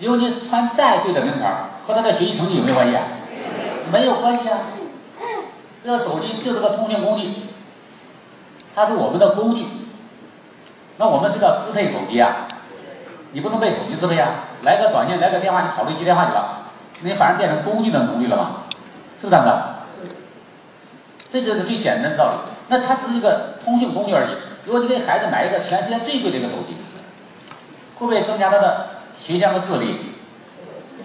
[0.00, 3.04] 因为你穿再贵的名牌，和他的学习成绩有没有关系啊？
[3.92, 4.58] 没有关系啊。
[5.84, 7.28] 这个手机就是个通讯工具，
[8.74, 9.66] 它是我们的工具。
[10.96, 12.48] 那我们是要支配手机啊，
[13.32, 14.44] 你不能被手机支配啊。
[14.62, 18.62] 来个短信，来个电话，你跑去接电话去了，你反而变成工具的奴隶了嘛？
[19.18, 19.52] 是不是这样子？
[21.30, 22.52] 这就是最简单的道理。
[22.68, 24.28] 那它只是一个通讯工具而已。
[24.64, 26.76] 如果你给孩子买一个全世界最贵的一个手机，
[27.96, 29.96] 会不会增加他的学习和智力？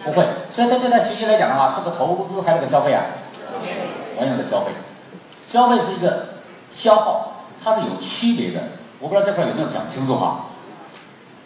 [0.03, 0.25] 不会。
[0.51, 3.05] 所以他对他学习来讲的话，是个投资还是个消费啊？
[4.17, 4.71] 完全的消费。
[5.45, 6.35] 消费是一个
[6.71, 8.61] 消耗，它是有区别的。
[8.99, 10.46] 我不知道这块有没有讲清楚哈？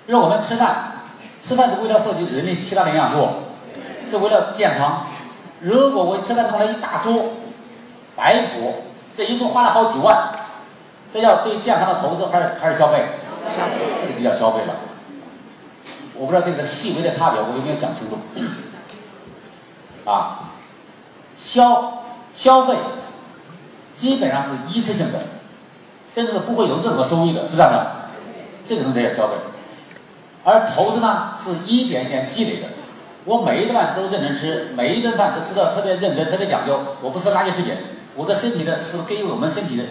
[0.05, 0.93] 比如我们吃饭，
[1.41, 3.27] 吃饭是为了摄取人类其他的营养素，
[4.07, 5.05] 是为了健康。
[5.61, 7.33] 如果我吃饭弄了一大桌
[8.15, 8.83] 白谱，
[9.15, 10.29] 这一桌花了好几万，
[11.13, 13.05] 这要对健康的投资还是还是消费？
[14.01, 14.75] 这个就叫消费了。
[16.15, 18.17] 我不知道这个细微的差别我有没有讲清楚？
[20.09, 20.49] 啊，
[21.37, 22.75] 消消费
[23.93, 25.19] 基本上是一次性的。
[26.13, 28.09] 甚至不会有任何收益的，是这样的，
[28.65, 29.35] 这个东西叫消费。
[30.43, 32.67] 而投资呢，是一点一点积累的。
[33.25, 36.79] 我每一顿饭都认真吃，每一顿饭都吃的特别认真、特别讲究。
[37.01, 37.75] 我不吃垃圾食品，
[38.15, 39.83] 我的身体的是根据我们身体的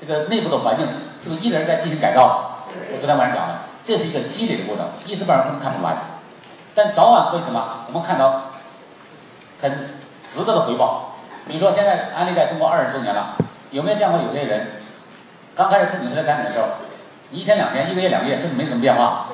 [0.00, 0.84] 这个内部的环境，
[1.20, 2.64] 是不是一直在进行改造？
[2.92, 5.96] 我昨天晚上讲了，这是一个积累的过程，一时半会儿可能看不出来，
[6.74, 7.84] 但早晚会什么？
[7.86, 8.42] 我们看到
[9.60, 9.70] 很
[10.26, 11.14] 值得的回报。
[11.46, 13.36] 比如说，现在安利在中国二十周年了，
[13.70, 14.72] 有没有见过有些人？
[15.54, 16.66] 刚开始吃纽崔莱产品的时候，
[17.30, 19.28] 一天两天、一个月两个月，甚至没什么变化。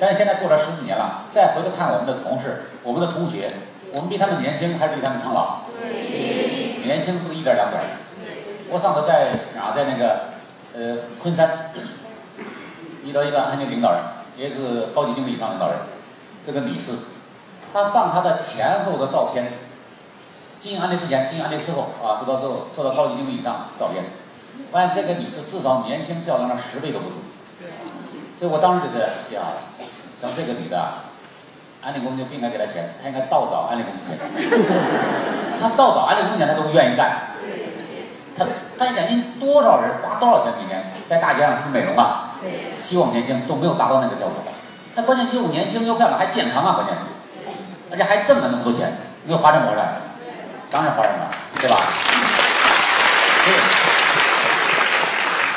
[0.00, 3.52] 但是现在过了十几年了，再回头看我们的同事、我们的同学，
[3.92, 5.60] 我们比他们年轻还是比他们苍老？
[6.84, 7.82] 年轻不是一点两点。
[8.70, 10.30] 我上次在哪，在那个
[10.72, 11.70] 呃昆山，
[13.04, 14.00] 遇到一个安全领导人，
[14.38, 15.76] 也是高级经理以上领导人，
[16.46, 16.92] 这个女士，
[17.72, 19.52] 她放她的前后的照片，
[20.58, 24.04] 进安利之前、进安利之后啊，做到做做到高级经理以上照片。
[24.72, 27.16] 发现这个女士至少年轻漂亮了十倍都不止，
[28.38, 29.54] 所以我当时觉得呀，
[30.20, 30.76] 像这个女的，
[31.82, 34.18] 安利公司就不应该给她钱，她应该倒找安利公司钱。
[35.58, 37.32] 她倒找安利公司钱，她都愿意干。
[38.36, 38.44] 她
[38.78, 42.36] 她想，您多少人花多少钱每年在大街上是不是美容啊？
[42.76, 44.44] 希望年轻都没有达到那个效果。
[44.94, 46.94] 她关键又年轻又漂亮还健康啊，关键，
[47.90, 49.84] 而且还挣了那么多钱，你说花这么多钱？
[50.70, 51.26] 当然花什么，
[51.58, 51.80] 对吧？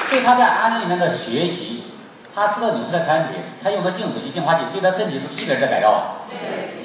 [0.08, 1.83] 所以他在安利里面的学习，
[2.36, 6.02] 他吃的纽崔莱产品，他用的净水器、净化器，对他身体是不是一点在改造啊？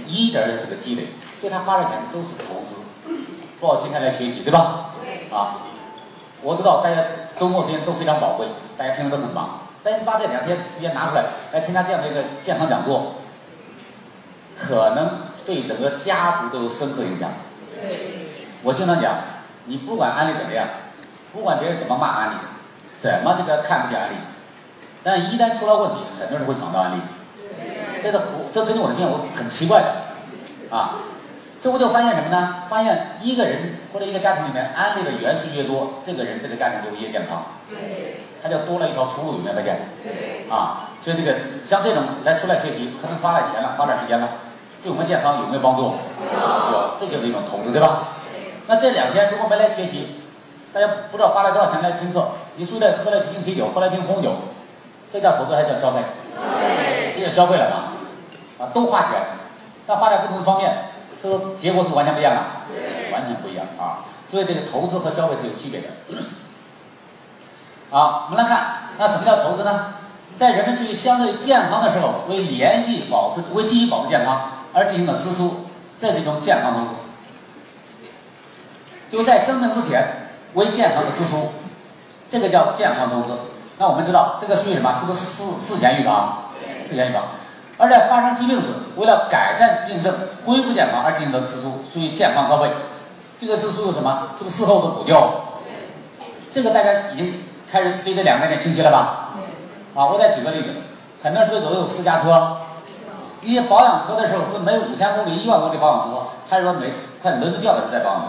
[0.06, 1.08] 一点的是个积累，
[1.40, 2.76] 所以他花的钱都是投资，
[3.60, 4.90] 包括今天来学习，对吧？
[5.32, 5.68] 啊，
[6.42, 7.02] 我知道大家
[7.36, 13.16] 周末时间都非常宝贵，大家平时都很忙，但是把这两天时间拿出来来参加这样的一个健康讲座，
[14.56, 17.30] 可能对整个家族都有深刻影响。
[18.62, 19.14] 我经常讲，
[19.64, 20.66] 你不管安利怎么样，
[21.32, 22.34] 不管别人怎么骂安利。
[22.98, 24.14] 怎么这个看不见安利？
[25.02, 27.00] 但一旦出了问题，很多人会想到安利。
[28.02, 31.00] 这个这根据我的经验，我很奇怪的啊。
[31.60, 32.62] 所以我就发现什么呢？
[32.68, 37.42] 发现一个人或者一个家庭里面安利的元素越多，这个人这个家庭就越健康。
[38.40, 39.88] 他就多了一条出路，有没有发现？
[40.48, 41.34] 啊，所以这个
[41.64, 44.28] 像这种来出来学习，可能花了钱了，花点时间了，
[44.80, 45.82] 对我们健康有没有帮助？
[45.82, 48.04] 有，这就是一种投资，对吧？
[48.68, 50.22] 那这两天如果没来学习，
[50.72, 52.28] 大家不知道花了多少钱来听课。
[52.56, 54.32] 你出来喝了几瓶啤酒，喝了一瓶红酒，
[55.10, 56.00] 这叫投资还叫消费？
[57.16, 58.64] 这叫消费了嘛？
[58.64, 59.12] 啊，都花钱，
[59.86, 60.90] 但花在不同的方面，
[61.20, 62.40] 是不是结果是完全不一样的？
[63.12, 64.04] 完全不一样啊！
[64.26, 65.88] 所以这个投资和消费是有区别的。
[67.90, 69.94] 好，我们来看，那什么叫投资呢？
[70.36, 75.66] 在人们处于相对健康的时候，为连续保持、为继续保持健康而进行的支出，
[75.98, 76.94] 这是一种健康投资。
[79.10, 81.52] 就在生病之前为健康的支出。
[82.28, 83.30] 这个叫健康投资。
[83.78, 84.94] 那我们知道，这个属于什么？
[84.98, 86.50] 是不是事事前预防？
[86.84, 87.22] 事前预防。
[87.78, 90.12] 而在发生疾病时，为了改善病症、
[90.44, 92.70] 恢复健康而进行的支出，属于健康消费。
[93.38, 94.30] 这个是属于什么？
[94.36, 95.14] 是不是事后的补救？
[96.50, 99.30] 这个大家已经开始对这两个概念清晰了吧？
[99.94, 100.70] 啊，我再举个例子，
[101.22, 102.56] 很多人说都有私家车，
[103.42, 106.08] 你保养车的时候是每五千公里、一万公里保养车，
[106.50, 106.90] 还是说每
[107.22, 108.28] 快轮子掉的时候在保养车？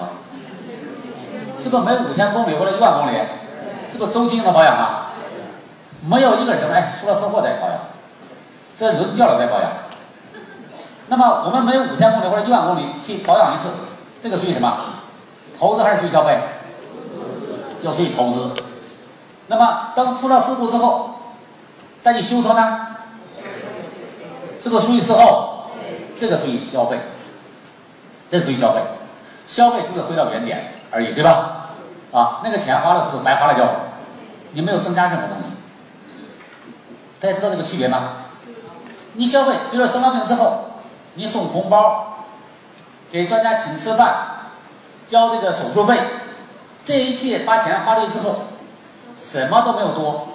[1.60, 3.18] 是不是每五千公里或者一万公里？
[3.90, 5.09] 是不是周期性的保养啊？
[6.02, 7.78] 没有一个人说哎出了车祸再保养，
[8.78, 9.72] 这轮掉了再保养。
[11.08, 13.70] 那么我们每五千公里或者一万公里去保养一次，
[14.22, 14.78] 这个属于什么？
[15.58, 16.40] 投资还是属于消费？
[17.82, 18.54] 就属于投资。
[19.48, 21.16] 那么当出了事故之后，
[22.00, 22.88] 再去修车呢？
[24.60, 25.72] 是不是属于事后？
[26.16, 27.00] 这个属于消费，
[28.30, 28.82] 这属于消费。
[29.48, 31.70] 消费是不是回到原点而已，对吧？
[32.12, 33.64] 啊，那个钱花了是不是白花了就？
[34.52, 35.50] 你没有增加任何东西。
[37.20, 38.14] 大家知道这个区别吗？
[39.14, 40.72] 你消费，比如说生了病之后，
[41.16, 42.26] 你送红包，
[43.12, 44.52] 给专家请吃饭，
[45.06, 45.98] 交这个手术费，
[46.82, 48.36] 这一切把钱花对之后，
[49.20, 50.30] 什么都没有多，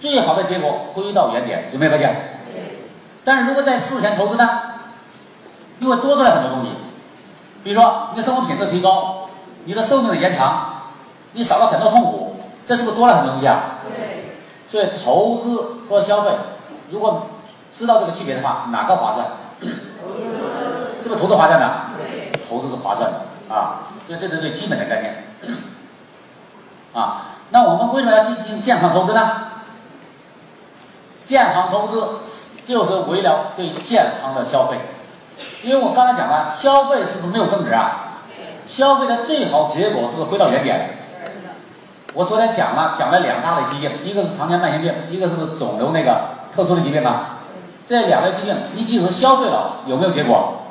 [0.00, 2.40] 最好的结果回到原点，有没有发现？
[3.22, 4.60] 但是如果在事前投资呢，
[5.80, 6.70] 又会多出来很多东西，
[7.62, 9.28] 比如说你的生活品质提高，
[9.64, 10.92] 你的寿命的延长，
[11.32, 13.80] 你少了很多痛苦，这是不是多了很多东西啊？
[13.84, 14.32] 对。
[14.68, 16.30] 所以投资和消费，
[16.90, 17.28] 如果
[17.72, 19.26] 知道这个区别的话，哪个划算？
[21.02, 21.70] 是不是投资划算的？
[22.48, 25.24] 投资是划算的啊，所以这是最基本的概念。
[26.92, 29.30] 啊，那我们为什么要进行健康投资呢？
[31.24, 32.18] 健康投资
[32.64, 34.78] 就是为了对健康的消费，
[35.62, 38.22] 因为我刚才讲了，消费是不是没有增值啊？
[38.66, 40.95] 消费的最好结果是不是回到原点？
[42.16, 47.40] 我昨天讲了，讲了两大类疾病，一个是常见慢性病，一个是肿瘤那个特殊的疾病吧。
[47.86, 50.62] 这两类疾病，你即使消费了，有没有结果？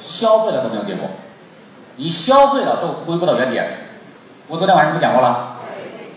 [0.00, 1.10] 消费了都没有结果，
[1.96, 3.88] 你消费了都回不到原点。
[4.48, 5.56] 我昨天晚上不讲过了？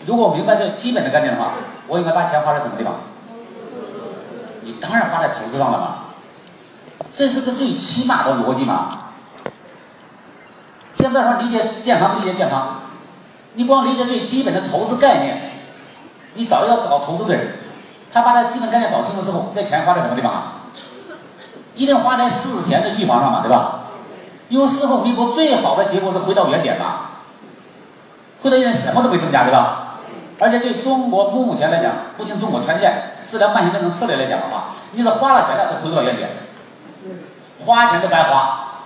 [0.06, 1.56] 如果明白这基本的概念的话，
[1.88, 2.94] 我应该把钱花在什么地方？
[4.62, 5.96] 你当然花在投资上了嘛，
[7.12, 8.92] 这是个最起码的逻辑嘛。
[10.94, 12.83] 现在说理解健康不理解健康，
[13.56, 15.52] 你光理解最基本的投资概念，
[16.34, 17.58] 你找一个搞投资的人，
[18.12, 20.54] 他把他基本概念搞清楚之后，这钱花在什么地方啊？
[21.76, 23.80] 一定花在事前的预防上嘛，对吧？
[24.50, 27.10] 因为事后弥补最好的结果是回到原点嘛，
[28.42, 30.00] 回到原点什么都没增加，对吧？
[30.40, 32.92] 而且对中国目前来讲，不仅中国全界
[33.28, 36.30] 治疗慢性病的策略来讲的话，你是花了钱了都回不到原点，
[37.66, 38.82] 花钱都白花，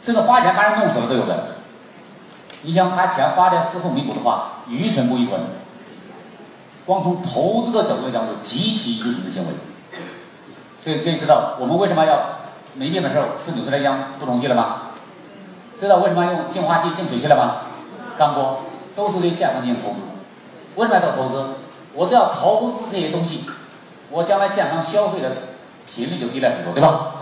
[0.00, 1.56] 甚至花钱把人弄死了都有的。
[2.62, 5.40] 你想把钱花在事后弥补的话，愚蠢不愚蠢？
[6.84, 9.48] 光从投资的角度来讲是极其愚蠢的行为。
[10.82, 12.40] 所以可以知道，我们为什么要
[12.74, 14.82] 没病的时候吃纽崔莱浆不充剂了吗？
[15.78, 17.68] 知道为什么要用净化器、净水器了吗？
[18.18, 18.62] 干锅
[18.94, 20.00] 都是对健康进行投资。
[20.76, 21.44] 为什么要做投资？
[21.94, 23.44] 我只要投资这些东西，
[24.10, 25.30] 我将来健康消费的
[25.86, 27.14] 频率就低了很多，对吧？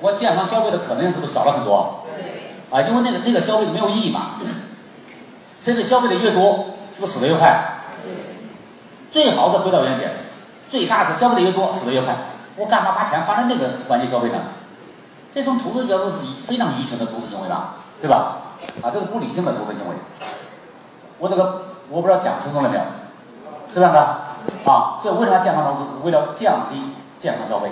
[0.00, 2.04] 我健康消费的可能性是不是少了很多？
[2.70, 4.40] 啊，因为那个那个消费没有意义嘛。
[5.64, 7.58] 甚至消费的越多，是不是死的越快？
[9.10, 10.10] 最好是回到原点，
[10.68, 12.14] 最差是消费的越多，死的越快。
[12.56, 14.34] 我干嘛把钱花在那个环节消费呢？
[15.32, 18.42] 这从投资角度是非常愚蠢的投资行为吧，对吧？
[18.82, 19.96] 啊，这是不理性的投资行为。
[21.18, 22.82] 我这个我不知道讲清楚了没有？
[23.72, 24.00] 是这样的
[24.70, 25.84] 啊，所以为什么健康投资？
[26.02, 27.70] 为了降低健康消费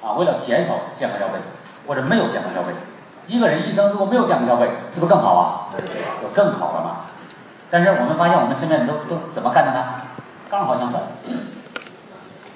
[0.00, 1.40] 啊，为了减少健康消费
[1.88, 2.72] 或者没有健康消费。
[3.26, 5.66] 一个人一生如果没有健康消费，是不是更好啊？
[6.22, 6.96] 就更好了嘛。
[7.72, 10.02] 但是我们发现我们身边人都都怎么干的呢？
[10.50, 11.00] 刚好相反。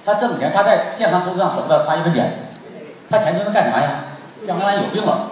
[0.05, 2.51] 他挣钱，他在健康投资上舍不得花一分钱，
[3.09, 4.05] 他钱就能干啥呀？
[4.47, 5.31] 将来万一有病了，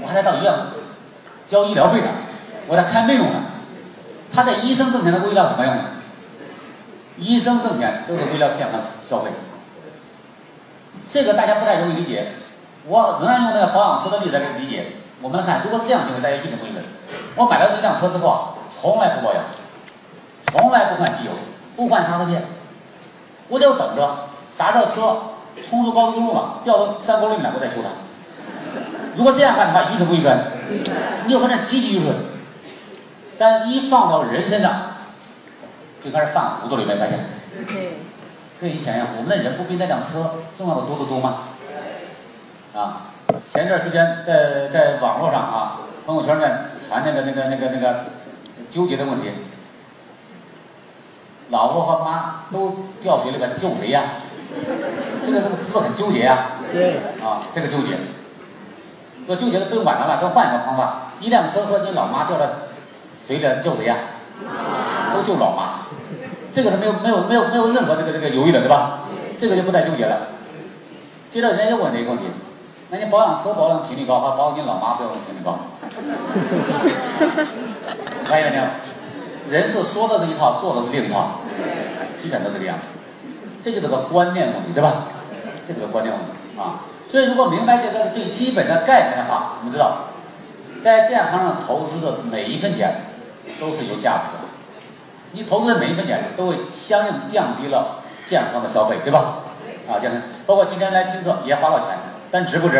[0.00, 0.54] 我还得到医院
[1.48, 2.06] 交医疗费呢，
[2.68, 3.40] 我得看病用呢。
[4.32, 5.82] 他在医生挣钱的为了什么用呢？
[7.18, 9.32] 医生挣钱都是为了健康消费，
[11.08, 12.28] 这个大家不太容易理解。
[12.86, 14.92] 我仍然用那个保养车的例子来理解。
[15.20, 16.82] 我们来看，如果是这样行为，大家一准不一准？
[17.34, 19.44] 我买了这辆车之后啊，从来不保养，
[20.52, 21.32] 从来不换机油，
[21.76, 22.44] 不换刹车片。
[23.48, 25.16] 我就等着刹车车
[25.68, 27.88] 冲出高速公路了，掉到山沟里面，我再修它。
[29.16, 30.38] 如果这样干的话，愚蠢不愚蠢？
[31.26, 32.14] 你就发现极其愚蠢。
[33.38, 34.72] 但一放到人身上，
[36.04, 37.18] 就开始犯糊涂了，有没发现？
[38.60, 41.38] 可以想想，我们的人不比那辆车重要的多得多吗？
[42.74, 43.10] 啊，
[43.52, 48.04] 前一段时间在在网络上啊，朋友圈里面传那个那个那个那个
[48.70, 49.28] 纠结的问题。
[51.50, 54.02] 老婆和妈都掉水里边，救谁呀？
[55.24, 56.52] 这个是不是是不是很纠结呀？
[56.72, 56.98] 对。
[57.22, 57.98] 啊，这个纠结，
[59.26, 62.46] 说纠结的不用晚了吧，咱换一个方法，一辆车和你老妈掉到
[63.26, 63.96] 水里，救谁呀？
[65.12, 65.86] 都救老妈，
[66.52, 69.00] 这个是没有没有没有没有任何这个这个犹豫的，对吧？
[69.38, 70.28] 这个就不再纠结了。
[71.28, 72.26] 接着人家又问了一个问题，
[72.90, 75.58] 那你保养车保养频率高，还保养你老妈保养频率高？
[78.24, 78.62] 还有没有？
[79.48, 81.40] 人是说的是一套，做的是另一套，
[82.18, 82.82] 基本都这个样子。
[83.62, 85.04] 这就是个观念问题，对吧？
[85.66, 86.82] 这就是个观念问题啊。
[87.08, 90.08] 所以如果明白这个最基本的概念的话，我们知道，
[90.82, 93.06] 在健康上投资的每一分钱
[93.60, 94.48] 都是有价值的。
[95.32, 99.42] 你投资的每一分钱都会相应降低了健康的消费，对吧？
[99.88, 101.88] 啊，健康，包括今天来听课也花了钱，
[102.30, 102.76] 但值不值？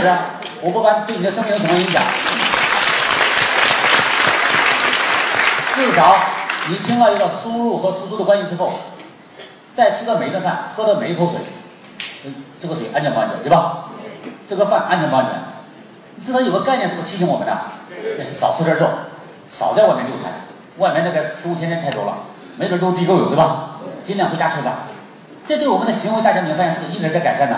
[0.00, 2.02] 是啊，我不管对你的生命有什么影响。
[5.74, 6.16] 至少
[6.68, 8.72] 你听了一个输入和输出的关系之后，
[9.74, 11.40] 再吃的每一顿饭，喝的每一口水，
[12.58, 13.90] 这个水安全不安全，对吧？
[14.46, 15.34] 这个饭安全不安全？
[16.22, 17.56] 至少有个概念，是不是提醒我们的？
[18.30, 18.88] 少吃点肉，
[19.48, 20.46] 少在外面就餐，
[20.78, 22.18] 外面那个食物天天太多了，
[22.56, 23.80] 没准都是地沟油，对吧？
[24.04, 24.74] 尽量回家吃饭。
[25.46, 27.56] 这对我们的行为，大家没有发现是不是一直在改善呢？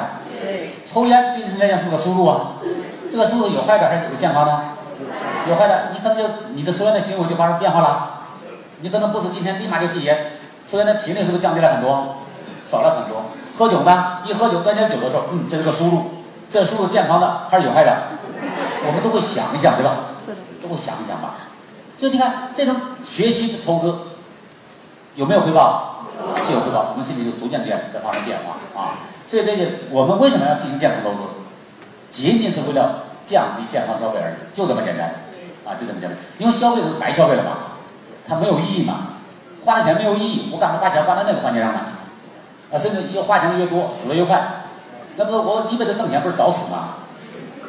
[0.84, 2.52] 抽烟对人来讲是个输入啊，
[3.10, 4.60] 这个输入有害的还是有健康的？
[5.48, 8.20] 有害的，你可能就你的抽烟的行为就发生变化了。
[8.80, 10.32] 你可能不是今天立马就戒烟，
[10.66, 12.16] 抽烟的频率是不是降低了很多，
[12.66, 13.24] 少了很多？
[13.56, 16.10] 喝酒呢，一喝酒端点酒的时候，嗯，这是个输入，
[16.50, 17.96] 这输入健康的还是有害的？
[18.86, 19.92] 我们都会想一想，对吧？
[20.62, 21.34] 都会想一想吧。
[21.98, 23.94] 所以你看，这种学习的投资
[25.14, 26.06] 有没有回报？
[26.46, 28.98] 是有回报，我们身体就逐渐变在发生变化啊。
[29.32, 31.22] 所以这个我们为什么要进行健康投资？
[32.10, 35.24] 仅仅是为了降低健康消费而已，就这么简单
[35.64, 36.18] 啊，就这么简单。
[36.36, 37.50] 因为消费是白消费了嘛。
[38.28, 39.16] 它没有意义嘛，
[39.64, 41.80] 花的钱没有意义，我干嘛把钱花在那个环节上呢？
[42.70, 44.64] 啊，甚至越花钱的越多，死的越快，
[45.16, 46.96] 那不是我一辈子挣钱不是找死吗？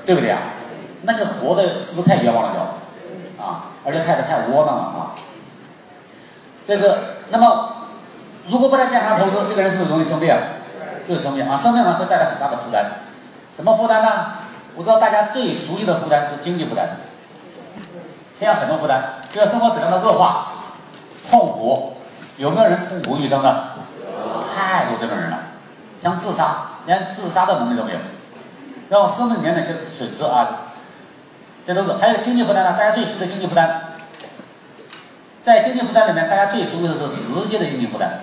[0.06, 0.40] 对不对啊？
[1.04, 3.42] 那个活的是不是太冤枉了就？
[3.42, 5.16] 啊，而且太太太窝囊了啊。
[6.68, 6.94] 这是
[7.30, 7.88] 那么，
[8.50, 10.36] 如果不在健康投资，这个人是不是容易生病？
[11.08, 12.86] 就是生病啊，生病呢会带来很大的负担。
[13.56, 14.34] 什么负担呢？
[14.76, 16.98] 我知道大家最熟悉的负担是经济负担。
[18.34, 19.22] 先要什么负担？
[19.32, 20.54] 就是生活质量的恶化，
[21.30, 21.98] 痛苦，
[22.38, 23.74] 有没有人痛苦欲生的？
[24.56, 25.40] 太多这种人了，
[26.02, 27.98] 像自杀，连自杀的能力都没有，
[28.90, 30.74] 然后生命里面那些损失啊，
[31.66, 31.94] 这都是。
[31.94, 32.74] 还有经济负担呢？
[32.74, 33.94] 大家最熟悉的经济负担，
[35.44, 38.20] 在经济负担里面，大家最熟悉的是直接的经济负担。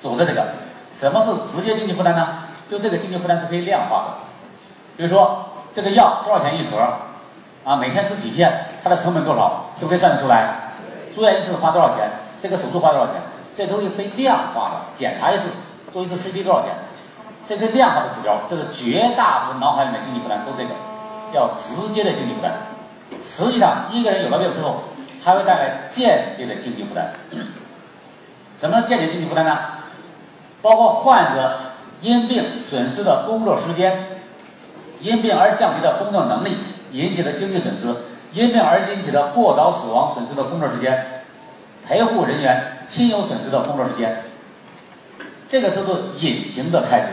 [0.00, 0.46] 总的这个，
[0.92, 2.44] 什么是直接经济负担呢？
[2.68, 4.14] 就这个经济负担是可以量化的，
[4.96, 6.78] 比如说这个药多少钱一盒？
[7.64, 10.72] 啊，每天吃几片，它的成本多少，是不是可以算得出来？
[11.14, 12.10] 住院一次花多少钱？
[12.40, 13.14] 这个手术花多少钱？
[13.54, 15.50] 这东西被量化了，检查一次
[15.92, 16.70] 做一次 CT 多少钱？
[17.46, 20.70] 这个量化的指标，这是绝大部分脑海里面经济负担都这个，
[21.32, 22.52] 叫直接的经济负担。
[23.24, 24.84] 实际上，一个人有了病之后，
[25.24, 27.12] 还会带来间接的经济负担。
[28.56, 29.58] 什么间接经济负担呢？
[30.62, 31.58] 包括患者
[32.00, 34.20] 因病损失的工作时间，
[35.00, 36.56] 因病而降低的工作能力。
[36.90, 37.94] 引起的经济损失，
[38.32, 41.20] 因病而引起的过早死亡损失的工作时间，
[41.86, 44.24] 陪护人员亲友损失的工作时间，
[45.46, 47.08] 这个叫做隐形的开支，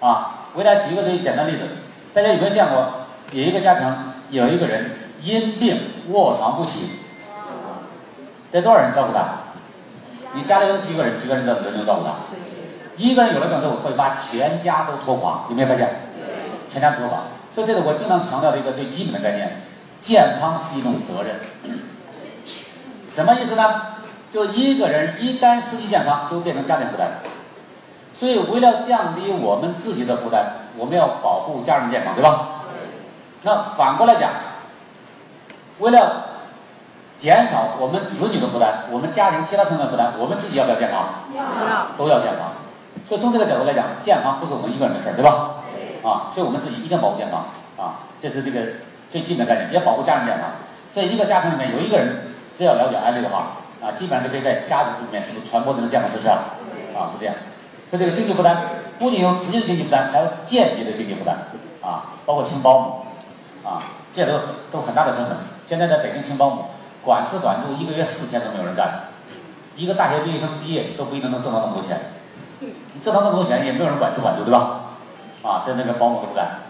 [0.00, 1.68] 啊，我给大家举一个最简单例子，
[2.14, 3.94] 大家有没有见过，有一个家庭
[4.30, 5.78] 有一个人因病
[6.08, 7.00] 卧床不起，
[8.50, 9.52] 得多少人照顾他？
[10.32, 11.18] 你家里有几个人？
[11.18, 12.14] 几个人的轮流照顾他？
[13.02, 16.08] 一个人有了病之后，会把全家都拖垮，有没有发现？
[16.68, 17.18] 全家拖垮。
[17.52, 19.62] 所以这是我经常强调的一个最基本的概念，
[20.00, 21.40] 健康是一种责任。
[23.10, 23.82] 什么意思呢？
[24.30, 27.08] 就一个人一旦失去健康，就变成家庭负担。
[28.14, 32.62] 所以为了降低我们自己的负担，我们要保护家人健康，对吧？
[33.42, 34.30] 那反过来讲，
[35.80, 36.28] 为了
[37.18, 41.26] 减少我们子女的负担，我们家庭其他成员负担，我们自己要不要健康？
[41.36, 42.51] 要，都要健康。
[43.12, 45.60] 所以从这个角度来讲，健康不是我们一个人的事儿，对吧？
[46.02, 47.44] 啊，所以我们自己一定要保护健康
[47.76, 50.52] 啊，这是这个最基本的概念，要保护家人健康。
[50.90, 56.56] 所以一个家庭里面有一个人只要了解安利的话，啊，基本上就可以在家族里面是不是传播这种健康知识啊？
[56.96, 57.34] 啊，是这样。
[57.90, 61.36] 所以这个经济负担不仅有直接的经济负担，还有间接的经济负担
[61.82, 63.04] 啊，包括请保姆
[63.62, 64.40] 啊，这都
[64.72, 65.36] 都很大的成本。
[65.60, 66.64] 现在在北京请保姆，
[67.04, 69.12] 管吃管住，一个月四千都没有人干，
[69.76, 72.00] 一个大学毕业生毕业都不一定能挣到那么多钱，
[73.02, 74.80] 挣到那么多钱也没有人管吃管住，对吧？
[75.42, 76.62] 啊，在那个保姆都不干。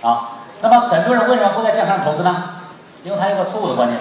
[0.00, 2.50] 好，那么很多人为什么不在健康上投资呢？
[3.04, 4.00] 因为他有个错误的观念，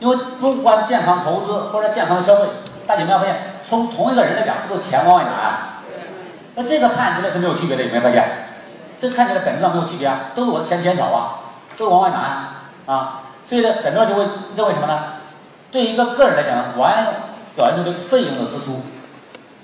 [0.00, 2.42] 因为不管健康投资或者健康的消费，
[2.86, 5.58] 大家有没有发现，从同一个人来讲，是不是钱往外拿呀？
[6.56, 8.48] 那这个看起来是没有区别的，有没有发现？
[8.98, 11.40] 这看起来本质上没有区别啊，都是我的钱减少啊，
[11.78, 12.48] 都往外拿呀
[12.86, 13.22] 啊。
[13.46, 14.24] 所以呢，很多人就会
[14.56, 15.04] 认为什么呢？
[15.70, 17.06] 对一个个人来讲，完
[17.56, 18.82] 表现出这个费用的支出，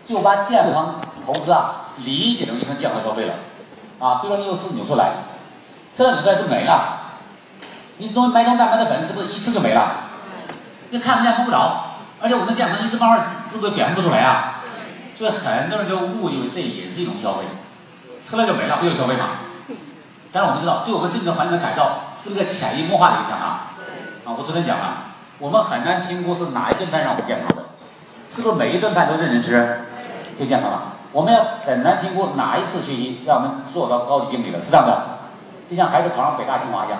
[0.08, 0.94] 就把健康
[1.26, 3.34] 投资啊理解成一个健康消费了
[3.98, 4.20] 啊。
[4.22, 5.10] 比如说你有吃纽崔莱，
[5.94, 7.00] 吃了纽崔莱是没了，
[7.98, 10.08] 你东西买种蛋白的粉是不是一吃就没了？
[10.88, 14.62] 你看不见摸不着，而且我们的健康一时半会儿是不是表现不出来啊？
[15.14, 17.44] 所以很多人就误以为这也是一种消费，
[18.24, 19.44] 吃了就没了，不就消费吗？
[20.32, 23.76] 但是我们知道，对我们身体的环境的改造是一个潜移默化的影响啊。
[24.24, 25.04] 啊，我昨天讲了，
[25.38, 27.64] 我们很难评估是哪一顿饭让我们健康的，
[28.30, 29.87] 是不是每一顿饭都认真吃
[30.38, 30.82] 就健康了？
[31.12, 35.18] 我们要很难评估哪一次学习让我们做到高级经理了，是这样的。
[35.68, 36.98] 就像孩子考上北大清华一样，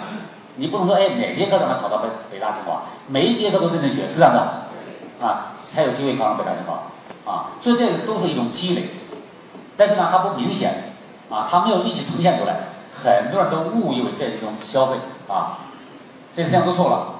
[0.57, 7.53] 你不能说哎哪节课让他考到北北大清华，每一节课都认真学，是这样的，啊，才有机会考上北大清华啊。
[7.61, 8.85] 所以这个都是一种积累，
[9.77, 10.93] 但是呢，它不明显
[11.31, 14.97] 啊，它没有立即呈现出来，很多人都误以为这是一种消费
[15.29, 15.59] 啊，
[16.35, 17.15] 这实际上都错了。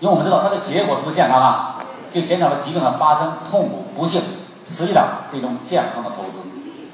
[0.00, 1.76] 因为我们知道它的结果是不是健康啊？
[2.10, 4.22] 就减少了疾病的发生、痛苦、不幸，
[4.66, 6.38] 实际上是一种健康的投资。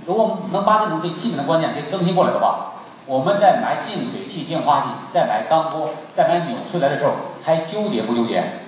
[0.07, 2.73] 如果我们能把这种最基本的观念给更新过来的话，
[3.07, 7.13] 我们在买净水器、净化器、再买钢锅、再买纽崔莱的时候，
[7.45, 8.61] 还纠结不纠结？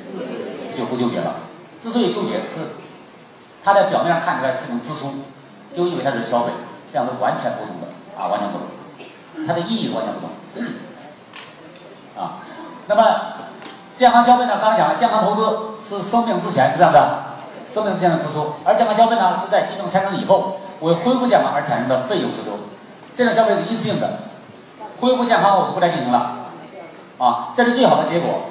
[0.76, 1.34] 就不纠结了。
[1.80, 2.76] 之所以纠结，是
[3.64, 5.12] 它在表面上看起来是一种支出，
[5.74, 6.52] 就因为它是消费，
[6.86, 7.88] 实际上是完全不同的
[8.18, 10.30] 啊，完全不同，它的意义完全不同
[12.22, 12.38] 啊。
[12.86, 13.02] 那么。
[13.98, 14.58] 健康消费呢？
[14.60, 17.27] 刚才讲了，健康投资是生病之前是这样的，
[17.68, 22.58] 生命之前的支出；而健康消费呢，是在疾病产生以后，为恢复健康而产生的费用支出。
[23.14, 24.20] 这种消费是一次性的，
[25.00, 26.46] 恢复健康我就不再进行了，
[27.18, 28.44] 啊，这是最好的结果。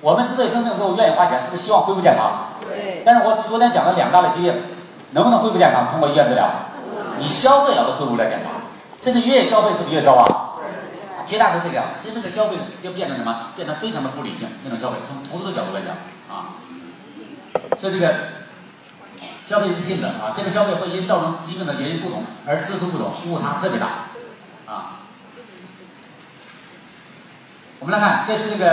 [0.00, 2.52] 我们之所以生病之后愿意花钱，是希望恢复健康。
[2.60, 3.02] 对。
[3.04, 4.52] 但是我昨天讲了两大类疾病，
[5.12, 5.88] 能不能恢复健康？
[5.90, 6.46] 通过医院治疗，
[7.18, 8.52] 你消费了都恢复不了健康，
[9.00, 10.26] 甚至越消费是不是越糟啊？
[11.26, 13.48] 绝大多数这样，所以那个消费就变成什么？
[13.56, 14.46] 变得非常的不理性。
[14.62, 15.96] 那种消费，从投资的角度来讲
[16.28, 16.60] 啊，
[17.80, 18.14] 所以这个
[19.46, 23.86] 消费是性的啊，这个消费会因造成疾病的原因不同而支出不同，误差特别大
[24.66, 25.00] 啊。
[27.80, 28.64] 我们来看，这是这个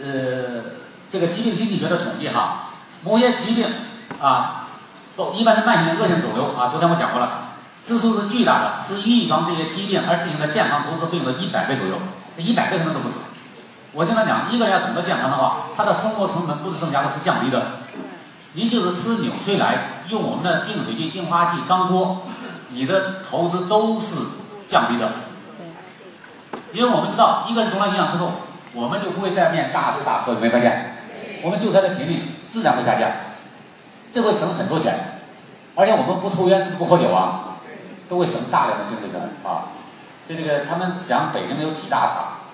[0.00, 0.62] 呃
[1.10, 2.70] 这个疾病经济学的统计哈，
[3.02, 3.66] 某些疾病
[4.20, 4.68] 啊，
[5.16, 7.48] 不一般是慢性的恶性肿瘤啊，昨天我讲过了。
[7.82, 11.98] 支出是巨大的，是预防这些疾病而进行的健康投资费用的一百倍左右，
[12.36, 13.16] 一百倍可能都不止。
[13.90, 17.81] 我经常讲，一个人要懂得健康的话，他的生活成本不是增加的，是降低的。
[18.54, 22.22] 你就是吃纽崔莱，用我们的净水器、净化器、钢锅，
[22.68, 24.16] 你的投资都是
[24.68, 25.10] 降低的。
[26.72, 28.32] 因为我们知道，一个人懂了营养之后，
[28.74, 30.96] 我们就不会在外面大吃大喝，有没有发现？
[31.42, 33.10] 我们就餐的频率自然会下降，
[34.12, 35.20] 这会省很多钱。
[35.74, 37.56] 而且我们不抽烟，是不是不喝酒啊？
[38.08, 39.72] 都会省大量的经费钱啊！
[40.28, 42.44] 就这个，他们讲北京有几大傻，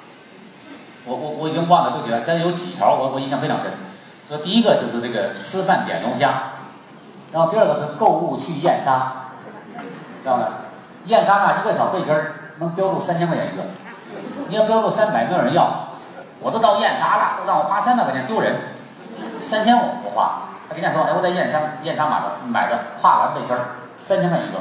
[1.05, 3.73] 我我我已经忘了都几了，但是有几条我我印象非常深。
[4.29, 6.53] 说第一个就是这个吃饭点龙虾，
[7.33, 9.31] 然后第二个是购物去验沙，
[10.23, 10.49] 知道吗？
[11.07, 13.63] 验沙呢，一个小背心儿能标注三千块钱一个，
[14.49, 15.89] 你要标注三百，没有人要。
[16.41, 18.55] 我都到验沙了，都让我花三百块钱丢人，
[19.43, 20.43] 三千我不花。
[20.69, 24.59] 他跟人家说，哎，我在验沙验沙买的买的跨栏背心儿，三千块一个。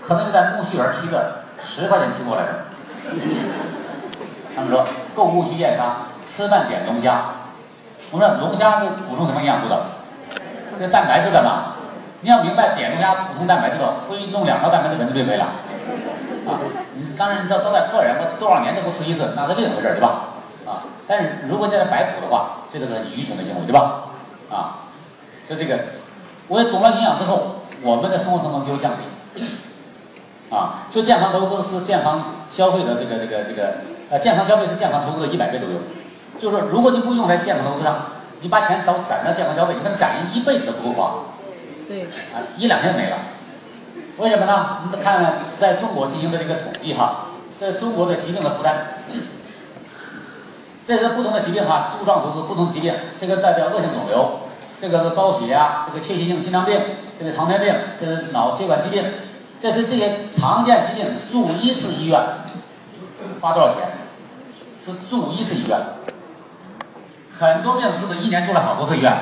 [0.00, 2.64] 可能就在木樨园提个十块钱提过来的。
[4.54, 4.86] 他们说
[5.16, 7.41] 购物去验沙，吃饭点龙虾。
[8.12, 9.86] 我说龙虾是补充什么营养素的？
[10.78, 11.74] 这蛋白质的嘛。
[12.20, 15.44] 你要明白点龙虾补充蛋白质的，会弄两条蛋白质粉就可以了。
[16.46, 16.60] 啊，
[16.94, 20.38] 你当然你知道招待客人，我多少年都不吃一次，那是另一回事，对吧？
[20.66, 24.04] 啊，但是如果你在摆谱的话，这个是很愚蠢的行为，对吧？
[24.50, 24.86] 啊，
[25.48, 25.78] 就这个，
[26.48, 29.48] 我也懂了营养之后，我们的生活成本就会降低。
[30.54, 33.74] 啊，所以健康投资是健康消费的这个这个这个
[34.10, 35.76] 呃，健康消费是健康投资的一百倍左右。
[36.42, 38.02] 就是说，如果你不用在健康投资上，
[38.40, 41.12] 你把钱都攒到健康消费，你看攒一辈子都不够花。
[41.86, 42.02] 对。
[42.02, 43.18] 啊，一两天没了。
[44.16, 44.78] 为什么呢？
[44.82, 49.04] 我们看在中国进行的这个统计哈，这是中国的疾病的负担。
[50.84, 54.40] 这是不同的疾病哈，柱状图是不同疾病，这个代表恶性肿瘤，
[54.80, 56.76] 这个是高血压，这个缺血性心脏病，
[57.16, 59.04] 这个糖尿病，这是脑血管疾病。
[59.60, 62.20] 这是这些常见疾病住一次医院
[63.40, 63.92] 花多少钱？
[64.84, 65.78] 是住一次医院。
[67.38, 69.12] 很多病是不是一年住了好多次医院？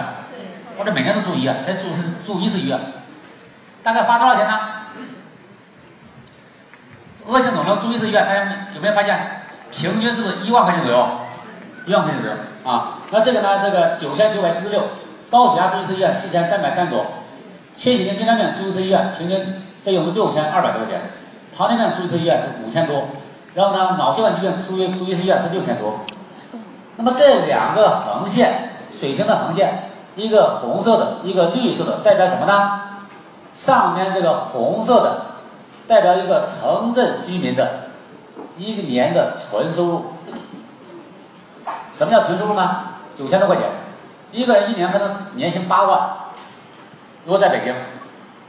[0.76, 1.62] 或者每年都住医院？
[1.66, 2.78] 还住是住一次医院，
[3.82, 4.60] 大概花多少钱呢？
[7.26, 9.42] 恶性肿瘤住一次医院，大家有没有发现？
[9.70, 11.08] 平均是不是一万块钱左右？
[11.86, 12.98] 一万块钱左右啊？
[13.10, 13.60] 那这个呢？
[13.62, 14.82] 这个九千九百七十六，
[15.30, 17.06] 高血压住一次医院四千三百三十多。
[17.76, 19.38] 千禧年心脏病住一次医院平均
[19.82, 21.00] 费用是六千二百多块钱，
[21.56, 23.08] 糖尿病住一次医院是五千多，
[23.54, 26.00] 然后呢，脑血管疾病住一住一次医院是六千多。
[27.02, 32.82] 那么这两个横线，水平的横线，一个红色的，一个绿色的，代表什么呢？
[33.54, 35.22] 上面这个红色的，
[35.88, 37.88] 代表一个城镇居民的
[38.58, 40.12] 一个年的纯收入。
[41.90, 42.88] 什么叫纯收入呢？
[43.16, 43.64] 九千多块钱，
[44.30, 46.10] 一个人一年可能年薪八万。
[47.24, 47.74] 如果在北京，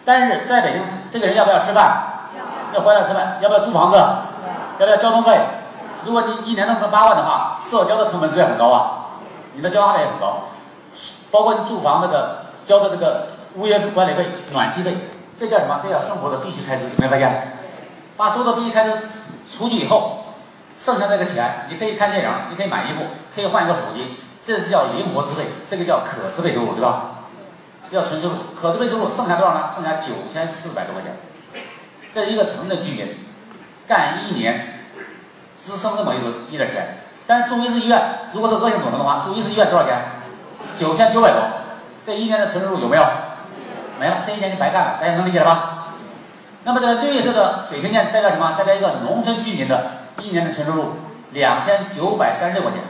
[0.03, 2.27] 但是在北京，这个人要不要吃饭？
[2.73, 3.95] 要回来吃饭，要不要租房子？
[3.97, 5.39] 要不要交通费？
[6.05, 9.17] 如果你一年能挣八万的话，社交的成本是不是很高啊？
[9.53, 10.49] 你的交花费也很高，
[11.29, 14.95] 包括你住房那个交的这个物业管理费、暖气费，
[15.35, 15.79] 这叫什么？
[15.83, 17.57] 这叫生活的必须开支，有没有发现？
[18.17, 18.93] 把所有的必须开支
[19.51, 20.25] 除去以后，
[20.77, 27.11] 剩下这个钱，你可以看电影，你可以买衣服，可以换一个手机，这是叫灵活支配，这个叫可支配收入，对吧？
[27.89, 29.69] 要纯收入，可支配收入剩下多少呢？
[29.73, 31.17] 剩下九千四百多块钱。
[32.13, 33.17] 这一个城镇居民
[33.87, 34.80] 干一年
[35.61, 36.97] 只剩这么一个一点钱，
[37.27, 38.01] 但是住一次医院，
[38.33, 40.01] 如果是恶性肿瘤的话，住一次医院多少钱？
[40.75, 41.41] 九千九百多。
[42.03, 43.05] 这一年的纯收入有没有？
[43.99, 44.97] 没了，这一年就白干了。
[44.99, 45.87] 大家能理解了吧？
[46.63, 48.55] 那么这绿色的水平线代表什么？
[48.57, 50.95] 代表一个农村居民的一年的纯收入
[51.29, 52.81] 两千九百三十六块钱。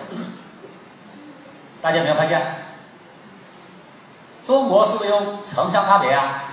[1.82, 2.56] 大家有没有发现？
[4.46, 6.44] 中国是不是有城乡差别呀？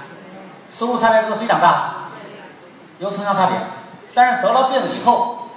[0.70, 2.08] 收入差别是不是非常大？
[2.98, 3.56] 有城乡差别，
[4.14, 5.47] 但是得了病以后，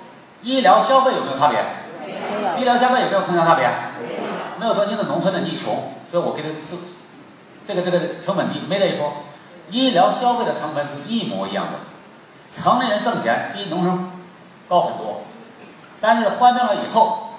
[0.43, 1.63] 医疗消费有没有差别？
[2.05, 2.13] 没
[2.43, 2.57] 有。
[2.59, 3.69] 医疗消费有没有城乡差别？
[4.59, 6.75] 没有说你是农村的你穷，所以我给他是
[7.65, 9.13] 这个这个成本低，没得说。
[9.69, 11.79] 医疗消费的成本是一模一样的，
[12.49, 14.11] 城里人挣钱比农村
[14.67, 15.23] 高很多，
[15.99, 17.35] 但是患病了以后，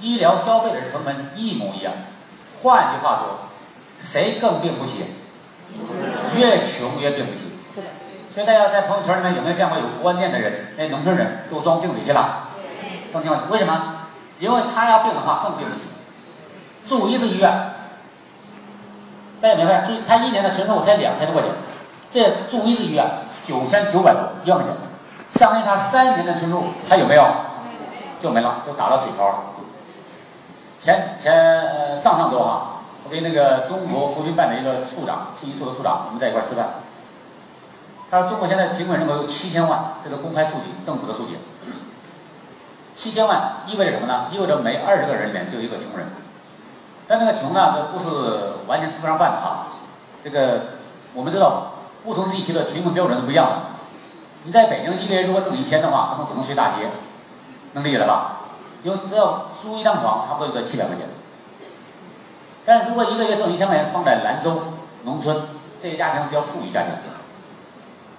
[0.00, 1.92] 医疗消费的成本是一模一样。
[2.62, 3.48] 换句话说。
[4.00, 4.98] 谁更病不起？
[6.36, 7.46] 越穷越病不起。
[8.32, 10.68] 所以大家在朋友圈里面有没有见过有观念的人？
[10.76, 12.48] 那农村人都装净水去了，
[13.10, 13.40] 装净水。
[13.50, 14.06] 为什么？
[14.38, 15.86] 因为他要病的话更病不起。
[16.86, 17.50] 住一次医院，
[19.40, 19.80] 大家明白？
[19.80, 21.50] 住他一年的纯收入才两千多块钱，
[22.10, 23.04] 这住一次医院
[23.42, 24.76] 九千九百多一万块钱，
[25.30, 27.26] 相当于他三年的纯收入还有没有？
[28.20, 29.34] 就没了，就打了水漂了。
[30.78, 32.74] 前前上上周啊。
[33.04, 36.66] 我跟那个中国扶贫办的一个处长，信息处的处长，我们在一块吃饭。
[38.10, 41.38] 他说：“中国现在贫困人口有七千万，这个公开数据，政府的数据。
[42.94, 44.26] 七千万意味着什么呢？
[44.32, 46.06] 意味着每二十个人里面就有一个穷人。
[47.06, 49.76] 但那个穷呢，这不是完全吃不上饭的啊。
[50.24, 50.78] 这个
[51.14, 53.56] 我们知道，不同地区的贫困标准是不一样的。
[54.44, 56.88] 你在北京一个月如果挣一千的话，可能只能睡大街，
[57.74, 58.40] 能理解了吧？
[58.82, 61.06] 因为只要租一张床，差不多就得七百块钱。”
[62.64, 64.62] 但如果一个月挣一千块钱放在兰州
[65.04, 65.42] 农村，
[65.80, 66.90] 这些家庭是要富裕家庭，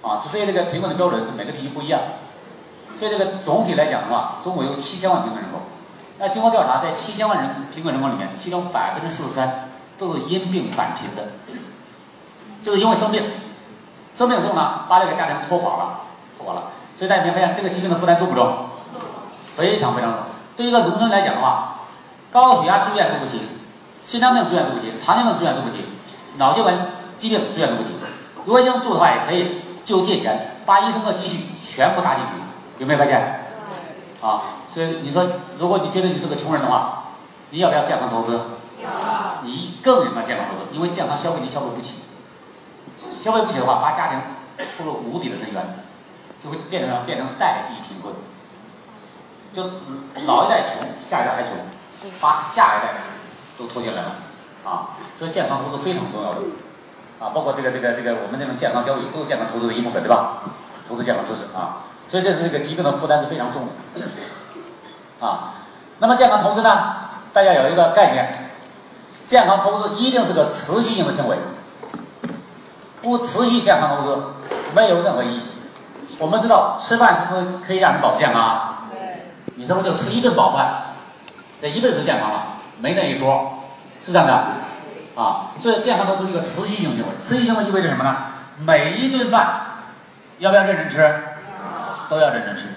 [0.02, 2.00] 啊，所以这个贫困的标准是每个地区不一样。
[2.98, 5.60] 所以这个总体来讲的话，中国有七千万贫困人口。
[6.18, 11.32] 那经过调查，在七千万人贫困人口里面，其中百分之四十三都是因病返贫的，
[12.62, 13.22] 就是因为生病，
[14.12, 16.00] 生病之后呢，把这个家庭拖垮了，
[16.36, 16.62] 拖垮了。
[16.98, 18.68] 所以大家没发现这个疾病的负担重不重？
[19.56, 20.20] 非常非常重。
[20.56, 21.80] 对一个农村来讲的话，
[22.30, 23.40] 高血压住院住不起。
[24.00, 25.84] 心脏病住院住不起，糖尿病住院住不起，
[26.36, 26.74] 脑血管
[27.18, 27.90] 疾病住院住不起。
[28.44, 32.30] 如果想住的话，也可以就借钱，把医生的积蓄全部搭进去，
[32.78, 33.46] 有没有发现？
[34.20, 35.26] 啊，所以你说，
[35.58, 37.04] 如果你觉得你是个穷人的话，
[37.50, 38.40] 你要不要健康投资？
[39.42, 42.00] 你更应该健康投资，因为健康消费你消费不起，
[43.20, 44.20] 消费不起的话，把家庭
[44.76, 45.62] 拖入无底的深渊，
[46.42, 48.14] 就会变成变成代际贫困，
[49.52, 49.62] 就
[50.26, 51.52] 老一代穷，下一代还穷，
[52.20, 52.94] 把下一代。
[53.58, 54.14] 都拖进来了，
[54.64, 56.40] 啊，所以健康投资非常重要的，
[57.20, 60.42] 啊，包括这个这个这个我们这种健康教育都是健康投资的一部分，对吧？
[60.88, 64.02] 投资健康知识啊，所以这是一个疾病的负担是非常重的，
[65.24, 65.52] 啊，
[65.98, 66.94] 那么健康投资呢，
[67.32, 68.50] 大家有一个概念，
[69.26, 71.36] 健康投资一定是个持续性的行为，
[73.02, 74.22] 不持续健康投资
[74.74, 75.42] 没有任何意义。
[76.18, 78.88] 我们知道吃饭是不是可以让人保持健康？
[78.90, 80.94] 对，你是不是就吃一顿饱饭，
[81.60, 82.42] 这一辈子就健康了？
[82.78, 83.60] 没那一说，
[84.02, 84.44] 是这样的，
[85.20, 87.04] 啊，所以健康都是一个持续性行为。
[87.20, 88.16] 持续性意味着什么呢？
[88.60, 89.60] 每一顿饭
[90.38, 91.14] 要不要认真吃？
[92.08, 92.68] 都要认真吃，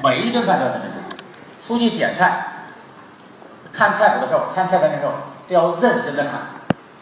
[0.00, 0.98] 每一顿饭都要认真吃。
[1.60, 2.68] 出去点菜，
[3.72, 5.12] 看菜谱的时候，看菜单的时候
[5.48, 6.32] 都要认真的看，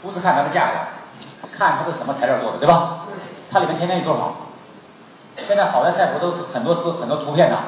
[0.01, 3.05] 不是看它的价格，看它是什么材料做的，对吧？
[3.51, 4.35] 它里面添加有多少？
[5.47, 7.59] 现在好的菜谱都很多是很多图片的，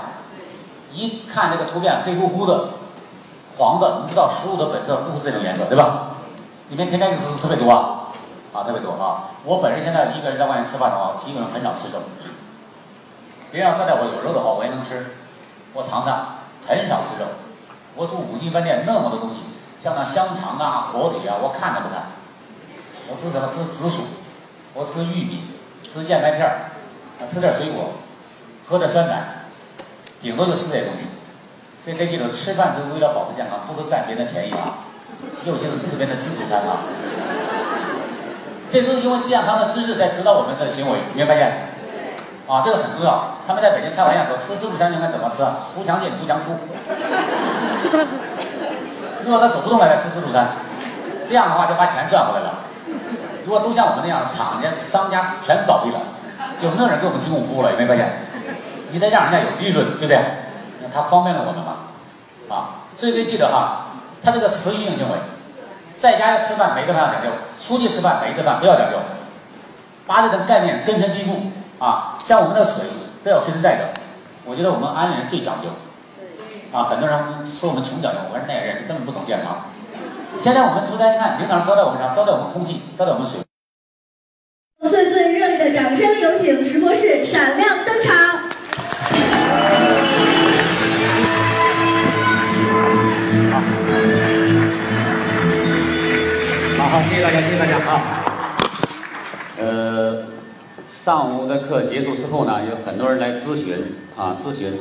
[0.90, 2.68] 一看这个图片黑乎乎的。
[3.58, 6.16] 黄的，你知道食物的本色不是这种颜色，对吧？
[6.72, 8.08] 里面添加剂是特别多啊？
[8.54, 9.28] 啊，特别多啊。
[9.44, 12.00] 我本人现在一个人在外面吃饭的话，基本上很少吃肉。
[13.50, 15.12] 别人要招待我有肉的话，我也能吃。
[15.74, 17.28] 我尝尝，很少吃肉。
[17.94, 19.36] 我住五星饭店，那么多东西，
[19.78, 22.04] 像那香肠啊、火腿啊，我看都不看。
[23.10, 23.48] 我吃什么？
[23.52, 24.04] 吃紫薯，
[24.72, 25.50] 我吃玉米，
[25.86, 26.72] 吃燕麦片儿，
[27.28, 28.00] 吃点水果，
[28.64, 29.44] 喝点酸奶，
[30.22, 31.04] 顶多就吃这些东西。
[31.84, 34.88] 所以各位记住，吃饭是为了保持健康，不是占别人的便宜啊，
[35.45, 36.84] 尤其是吃别人的自助餐啊。
[38.70, 41.68] 这都是因为健康的知识在指导我们的行为，没有发现？
[42.49, 43.36] 啊，这个很重要。
[43.47, 45.59] 他们在北京开玩笑说，吃自助餐应该怎么吃啊？
[45.68, 46.57] 扶墙进，扶墙出。
[49.24, 50.49] 饿得走不动了再吃自助餐，
[51.24, 52.59] 这样的话就把钱赚回来了。
[53.45, 56.01] 如果都像我们那样，厂家、商家全倒闭了，
[56.61, 58.26] 就没有人给我们提供服务了，有没有发现？
[58.90, 60.18] 你得让人家有利润，对不对？
[60.93, 61.76] 他方便了我们嘛，
[62.49, 63.82] 啊，所以可以记得哈，
[64.22, 65.18] 它这个持续性行为，
[65.98, 68.98] 在家吃饭每一顿饭要讲究，出去吃饭每一顿饭都要讲究，
[70.06, 72.18] 把这个概念根深蒂固啊。
[72.24, 72.84] 像我们的水
[73.24, 73.88] 都要随身带着，
[74.44, 75.68] 我觉得我们安人最讲究，
[76.72, 79.66] 啊，很多人说我们穷讲究，我说那人根本不懂健康。
[80.38, 82.14] 现在我们出差，看领导人招待我们啥？
[82.14, 83.40] 招待我们空气，招待我们水。
[84.88, 88.41] 最最热烈的掌声，有请直播室闪亮登场。
[97.22, 98.02] 谢谢大家，谢谢大家啊。
[99.56, 100.24] 呃，
[100.88, 103.76] 上午的课结束之后呢，有很多人来咨询
[104.16, 104.72] 啊，咨询。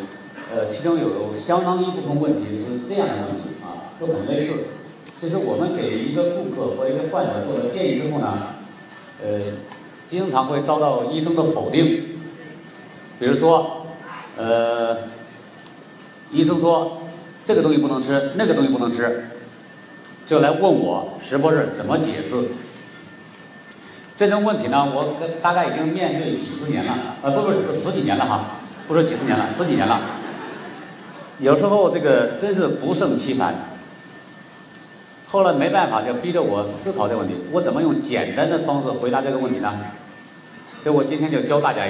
[0.52, 4.54] 呃，其中有相当一部分问题是这样的问题啊，都很类似。
[5.22, 8.56] 就是我们给一个顾客或一个患者做了建议之后呢，
[9.24, 9.40] 呃，
[10.08, 12.18] 经常会遭到医生的否定。
[13.20, 13.86] 比如说，
[14.36, 14.98] 呃，
[16.32, 17.04] 医生说
[17.46, 19.28] 这个东西不能吃，那个东西不能吃。
[20.32, 22.34] 就来问我石博士怎么解释
[24.16, 24.90] 这种问题呢？
[24.96, 28.52] 我大概已经面对几十年了，呃，不不是十几年了哈，
[28.88, 30.00] 不是几十年了，十几年了。
[31.40, 33.56] 有时候这个真是不胜其烦。
[35.28, 39.80] 后来没办法，就逼着我思考这个问题，我怎么用简单的方式回答这个问题呢？
[40.82, 41.84] 所以我今天就教大家。